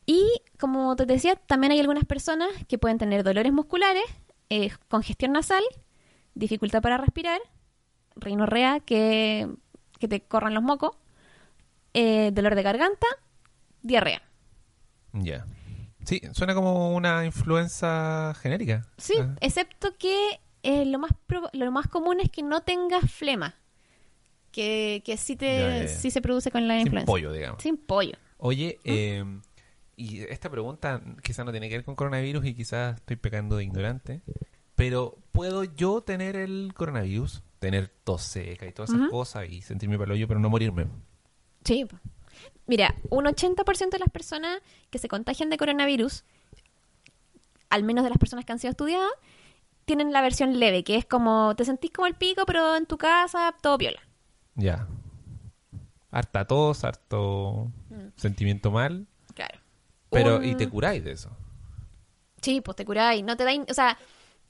Y 0.04 0.42
como 0.60 0.94
te 0.94 1.06
decía, 1.06 1.34
también 1.36 1.72
hay 1.72 1.80
algunas 1.80 2.04
personas 2.04 2.48
que 2.68 2.76
pueden 2.76 2.98
tener 2.98 3.24
dolores 3.24 3.54
musculares, 3.54 4.04
eh, 4.50 4.70
congestión 4.88 5.32
nasal, 5.32 5.64
dificultad 6.34 6.82
para 6.82 6.98
respirar, 6.98 7.40
rinorrea, 8.16 8.80
que, 8.80 9.48
que 9.98 10.06
te 10.06 10.20
corran 10.20 10.52
los 10.52 10.62
mocos, 10.62 10.94
eh, 11.94 12.32
dolor 12.34 12.54
de 12.54 12.62
garganta, 12.62 13.06
diarrea. 13.80 14.20
Ya. 15.14 15.46
Sí, 16.04 16.20
suena 16.32 16.52
como 16.54 16.94
una 16.94 17.24
influenza 17.24 18.34
genérica. 18.42 18.82
Sí, 18.98 19.14
Ah, 19.18 19.36
excepto 19.40 19.96
que 19.96 20.38
eh, 20.62 20.84
lo, 20.84 20.98
más 20.98 21.12
prob- 21.28 21.50
lo 21.52 21.70
más 21.72 21.88
común 21.88 22.20
es 22.20 22.30
que 22.30 22.42
no 22.42 22.62
tengas 22.62 23.10
flema, 23.10 23.56
que, 24.50 25.02
que 25.04 25.16
sí, 25.16 25.36
te, 25.36 25.46
Ya, 25.58 25.68
ya, 25.78 25.82
ya. 25.84 25.88
sí 25.88 26.10
se 26.10 26.20
produce 26.20 26.50
con 26.50 26.68
la 26.68 26.74
Sin 26.74 26.82
influenza. 26.86 27.06
pollo, 27.06 27.32
digamos. 27.32 27.62
Sin 27.62 27.76
pollo. 27.76 28.12
Oye, 28.38 28.78
eh, 28.84 29.24
y 29.96 30.20
esta 30.20 30.50
pregunta 30.50 31.00
quizás 31.22 31.44
no 31.46 31.52
tiene 31.52 31.68
que 31.68 31.76
ver 31.76 31.84
con 31.84 31.94
coronavirus 31.94 32.44
y 32.46 32.54
quizás 32.54 32.96
estoy 32.96 33.16
pecando 33.16 33.56
de 33.56 33.64
ignorante, 33.64 34.22
pero 34.74 35.18
¿puedo 35.32 35.64
yo 35.64 36.00
tener 36.02 36.36
el 36.36 36.72
coronavirus? 36.76 37.42
Tener 37.58 37.88
tos 38.02 38.22
seca 38.22 38.66
y 38.66 38.72
todas 38.72 38.90
esas 38.90 39.08
cosas 39.08 39.48
y 39.48 39.62
sentirme 39.62 39.96
paloyo, 39.96 40.26
pero 40.26 40.40
no 40.40 40.50
morirme. 40.50 40.86
Sí. 41.64 41.86
Mira, 42.66 42.96
un 43.10 43.24
80% 43.26 43.90
de 43.90 43.98
las 44.00 44.10
personas 44.10 44.58
que 44.90 44.98
se 44.98 45.06
contagian 45.06 45.48
de 45.50 45.56
coronavirus, 45.58 46.24
al 47.70 47.84
menos 47.84 48.02
de 48.02 48.10
las 48.10 48.18
personas 48.18 48.44
que 48.44 48.52
han 48.52 48.58
sido 48.58 48.70
estudiadas, 48.72 49.10
tienen 49.96 50.12
la 50.12 50.22
versión 50.22 50.58
leve, 50.58 50.84
que 50.84 50.96
es 50.96 51.04
como 51.04 51.54
te 51.54 51.64
sentís 51.66 51.90
como 51.90 52.06
el 52.06 52.14
pico, 52.14 52.44
pero 52.46 52.76
en 52.76 52.86
tu 52.86 52.96
casa 52.96 53.54
todo 53.60 53.76
viola. 53.76 54.00
Ya. 54.54 54.86
Harta 56.10 56.46
tos, 56.46 56.84
harto 56.84 57.70
sentimiento 58.16 58.70
mal, 58.70 59.06
Claro. 59.34 59.58
pero 60.10 60.36
Un- 60.36 60.44
y 60.44 60.54
te 60.54 60.68
curáis 60.68 61.04
de 61.04 61.12
eso. 61.12 61.30
Sí, 62.40 62.60
pues 62.62 62.76
te 62.76 62.84
curáis, 62.86 63.22
no 63.22 63.36
te 63.36 63.44
da, 63.44 63.52
in- 63.52 63.66
o 63.70 63.74
sea, 63.74 63.98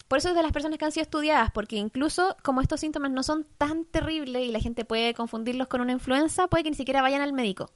por 0.08 0.18
eso 0.18 0.28
es 0.30 0.34
de 0.36 0.42
las 0.42 0.52
personas 0.52 0.78
que 0.78 0.84
han 0.84 0.92
sido 0.92 1.02
estudiadas, 1.02 1.50
porque 1.52 1.76
incluso 1.76 2.36
como 2.42 2.60
estos 2.60 2.80
síntomas 2.80 3.10
no 3.10 3.22
son 3.22 3.44
tan 3.58 3.84
terribles 3.84 4.46
y 4.46 4.52
la 4.52 4.60
gente 4.60 4.84
puede 4.84 5.12
confundirlos 5.14 5.66
con 5.68 5.80
una 5.80 5.92
influenza, 5.92 6.46
puede 6.48 6.64
que 6.64 6.70
ni 6.70 6.76
siquiera 6.76 7.02
vayan 7.02 7.20
al 7.20 7.32
médico. 7.32 7.70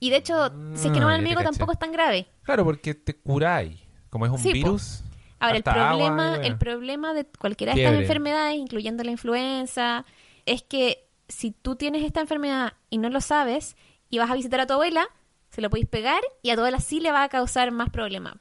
Y 0.00 0.10
de 0.10 0.16
hecho, 0.16 0.48
si 0.74 0.88
es 0.88 0.92
que 0.92 1.00
no 1.00 1.06
Ah, 1.06 1.10
van 1.10 1.14
al 1.16 1.22
médico 1.22 1.42
tampoco 1.42 1.72
es 1.72 1.78
tan 1.78 1.90
grave. 1.92 2.28
Claro, 2.42 2.64
porque 2.64 2.94
te 2.94 3.14
curáis. 3.16 3.80
Como 4.10 4.24
es 4.26 4.32
un 4.32 4.38
Sí, 4.38 4.52
virus. 4.52 5.02
Ahora, 5.40 5.56
el 5.56 5.62
agua, 5.66 5.88
problema, 5.88 6.28
bueno. 6.30 6.44
el 6.44 6.58
problema 6.58 7.14
de 7.14 7.24
cualquiera 7.24 7.74
de 7.74 7.80
estas 7.80 7.92
Fiebre. 7.92 8.06
enfermedades, 8.06 8.56
incluyendo 8.56 9.04
la 9.04 9.10
influenza, 9.10 10.04
es 10.46 10.62
que 10.62 11.06
si 11.28 11.52
tú 11.52 11.76
tienes 11.76 12.02
esta 12.04 12.20
enfermedad 12.20 12.72
y 12.90 12.98
no 12.98 13.08
lo 13.10 13.20
sabes 13.20 13.76
y 14.10 14.18
vas 14.18 14.30
a 14.30 14.34
visitar 14.34 14.60
a 14.60 14.66
tu 14.66 14.72
abuela, 14.74 15.06
se 15.50 15.60
lo 15.60 15.70
podéis 15.70 15.86
pegar 15.88 16.20
y 16.42 16.50
a 16.50 16.54
tu 16.54 16.60
abuela 16.60 16.80
sí 16.80 17.00
le 17.00 17.12
va 17.12 17.22
a 17.22 17.28
causar 17.28 17.70
más 17.70 17.90
problemas. 17.90 18.34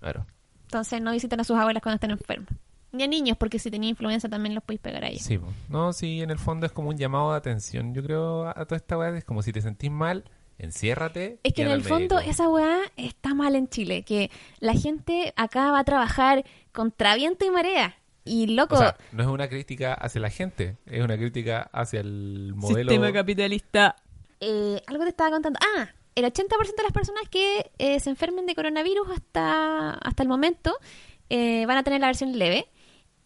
Claro. 0.00 0.26
Entonces 0.62 1.00
no 1.00 1.12
visiten 1.12 1.40
a 1.40 1.44
sus 1.44 1.56
abuelas 1.56 1.82
cuando 1.82 1.96
estén 1.96 2.10
enfermas. 2.10 2.48
Ni 2.92 3.02
a 3.02 3.06
niños, 3.06 3.36
porque 3.36 3.58
si 3.58 3.70
tenía 3.70 3.90
influenza 3.90 4.28
también 4.28 4.54
los 4.54 4.64
podéis 4.64 4.80
pegar 4.80 5.04
a 5.04 5.08
ellos. 5.08 5.22
Sí, 5.22 5.38
no, 5.68 5.92
sí, 5.92 6.22
en 6.22 6.30
el 6.30 6.38
fondo 6.38 6.66
es 6.66 6.72
como 6.72 6.88
un 6.88 6.96
llamado 6.96 7.30
de 7.32 7.36
atención. 7.36 7.94
Yo 7.94 8.02
creo 8.02 8.46
a, 8.46 8.50
a 8.52 8.64
toda 8.64 8.76
esta 8.76 8.96
weá 8.96 9.16
es 9.16 9.24
como 9.24 9.42
si 9.42 9.52
te 9.52 9.60
sentís 9.60 9.90
mal, 9.90 10.24
enciérrate. 10.58 11.38
Es 11.42 11.52
que 11.52 11.62
y 11.62 11.64
en 11.64 11.70
el 11.70 11.82
fondo 11.82 12.16
médico. 12.16 12.30
esa 12.30 12.48
weá 12.48 12.80
está 12.96 13.34
mal 13.34 13.56
en 13.56 13.68
Chile, 13.68 14.02
que 14.02 14.30
la 14.60 14.74
gente 14.74 15.32
acá 15.36 15.70
va 15.70 15.80
a 15.80 15.84
trabajar 15.84 16.44
contra 16.72 17.14
viento 17.14 17.44
y 17.44 17.50
marea. 17.50 17.96
Y 18.24 18.48
loco, 18.48 18.74
O 18.74 18.78
sea, 18.78 18.96
no 19.12 19.22
es 19.22 19.28
una 19.28 19.48
crítica 19.48 19.94
hacia 19.94 20.20
la 20.20 20.30
gente, 20.30 20.76
es 20.86 21.04
una 21.04 21.16
crítica 21.16 21.70
hacia 21.72 22.00
el 22.00 22.54
modelo. 22.56 23.12
capitalista. 23.12 23.96
Eh, 24.40 24.82
algo 24.88 25.04
te 25.04 25.10
estaba 25.10 25.30
contando. 25.30 25.60
Ah, 25.62 25.88
el 26.16 26.24
80% 26.24 26.76
de 26.76 26.82
las 26.82 26.92
personas 26.92 27.28
que 27.30 27.70
eh, 27.78 28.00
se 28.00 28.10
enfermen 28.10 28.46
de 28.46 28.54
coronavirus 28.54 29.08
hasta, 29.10 29.90
hasta 29.90 30.22
el 30.22 30.28
momento 30.28 30.76
eh, 31.30 31.66
van 31.66 31.76
a 31.76 31.82
tener 31.84 32.00
la 32.00 32.08
versión 32.08 32.36
leve. 32.36 32.68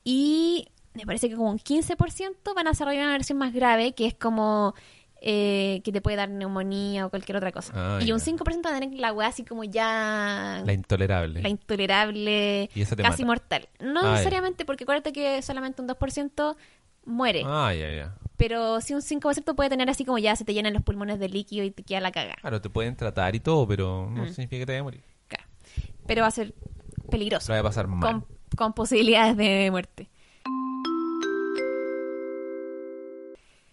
Y 0.04 0.68
me 0.94 1.06
parece 1.06 1.28
que 1.28 1.36
como 1.36 1.50
un 1.50 1.58
15% 1.58 2.54
van 2.54 2.66
a 2.66 2.70
desarrollar 2.70 3.04
una 3.04 3.12
versión 3.12 3.38
más 3.38 3.52
grave, 3.52 3.94
que 3.94 4.06
es 4.06 4.14
como 4.14 4.74
eh, 5.20 5.80
que 5.84 5.92
te 5.92 6.00
puede 6.00 6.16
dar 6.16 6.28
neumonía 6.30 7.06
o 7.06 7.10
cualquier 7.10 7.36
otra 7.36 7.52
cosa. 7.52 7.72
Ah, 7.76 7.98
y 8.02 8.10
un 8.12 8.18
ya. 8.18 8.24
5% 8.24 8.62
va 8.70 8.76
a 8.76 8.80
tener 8.80 8.98
la 8.98 9.12
weá 9.12 9.28
así 9.28 9.44
como 9.44 9.64
ya 9.64 10.62
La 10.64 10.72
intolerable. 10.72 11.42
la 11.42 11.48
intolerable, 11.48 12.70
Y 12.74 12.84
te 12.84 12.96
casi 12.96 13.22
mata. 13.22 13.26
mortal. 13.26 13.68
No 13.80 14.00
Ah, 14.00 14.04
ya. 14.04 14.10
necesariamente 14.12 14.64
porque 14.64 14.84
acuérdate 14.84 15.12
que 15.12 15.42
solamente 15.42 15.82
un 15.82 15.88
2% 15.88 16.56
muere, 17.04 17.42
Ah, 17.44 17.72
ya, 17.74 17.90
ya. 17.92 18.14
pero 18.36 18.80
sí 18.80 18.94
un 18.94 19.02
5% 19.02 19.54
puede 19.54 19.70
tener 19.70 19.88
así 19.90 20.04
como 20.04 20.18
ya 20.18 20.36
se 20.36 20.44
te 20.44 20.54
llenan 20.54 20.72
los 20.74 20.82
pulmones 20.82 21.18
de 21.18 21.28
líquido 21.28 21.64
y 21.64 21.70
te 21.70 21.82
queda 21.82 22.00
la 22.00 22.12
caga. 22.12 22.36
Claro, 22.40 22.60
te 22.60 22.70
pueden 22.70 22.96
tratar 22.96 23.34
y 23.34 23.40
todo, 23.40 23.66
pero 23.66 24.08
no 24.10 24.24
Mm. 24.24 24.28
significa 24.28 24.60
que 24.60 24.66
te 24.66 24.72
vaya 24.72 24.80
a 24.80 24.84
morir. 24.84 25.02
Claro. 25.28 25.44
Pero 26.06 26.22
va 26.22 26.28
a 26.28 26.30
ser 26.30 26.54
peligroso, 27.10 27.52
va 27.52 27.58
a 27.58 27.62
pasar 27.62 27.86
mal. 27.88 28.00
con, 28.00 28.26
con 28.56 28.72
posibilidades 28.72 29.36
de 29.36 29.68
muerte. 29.70 30.08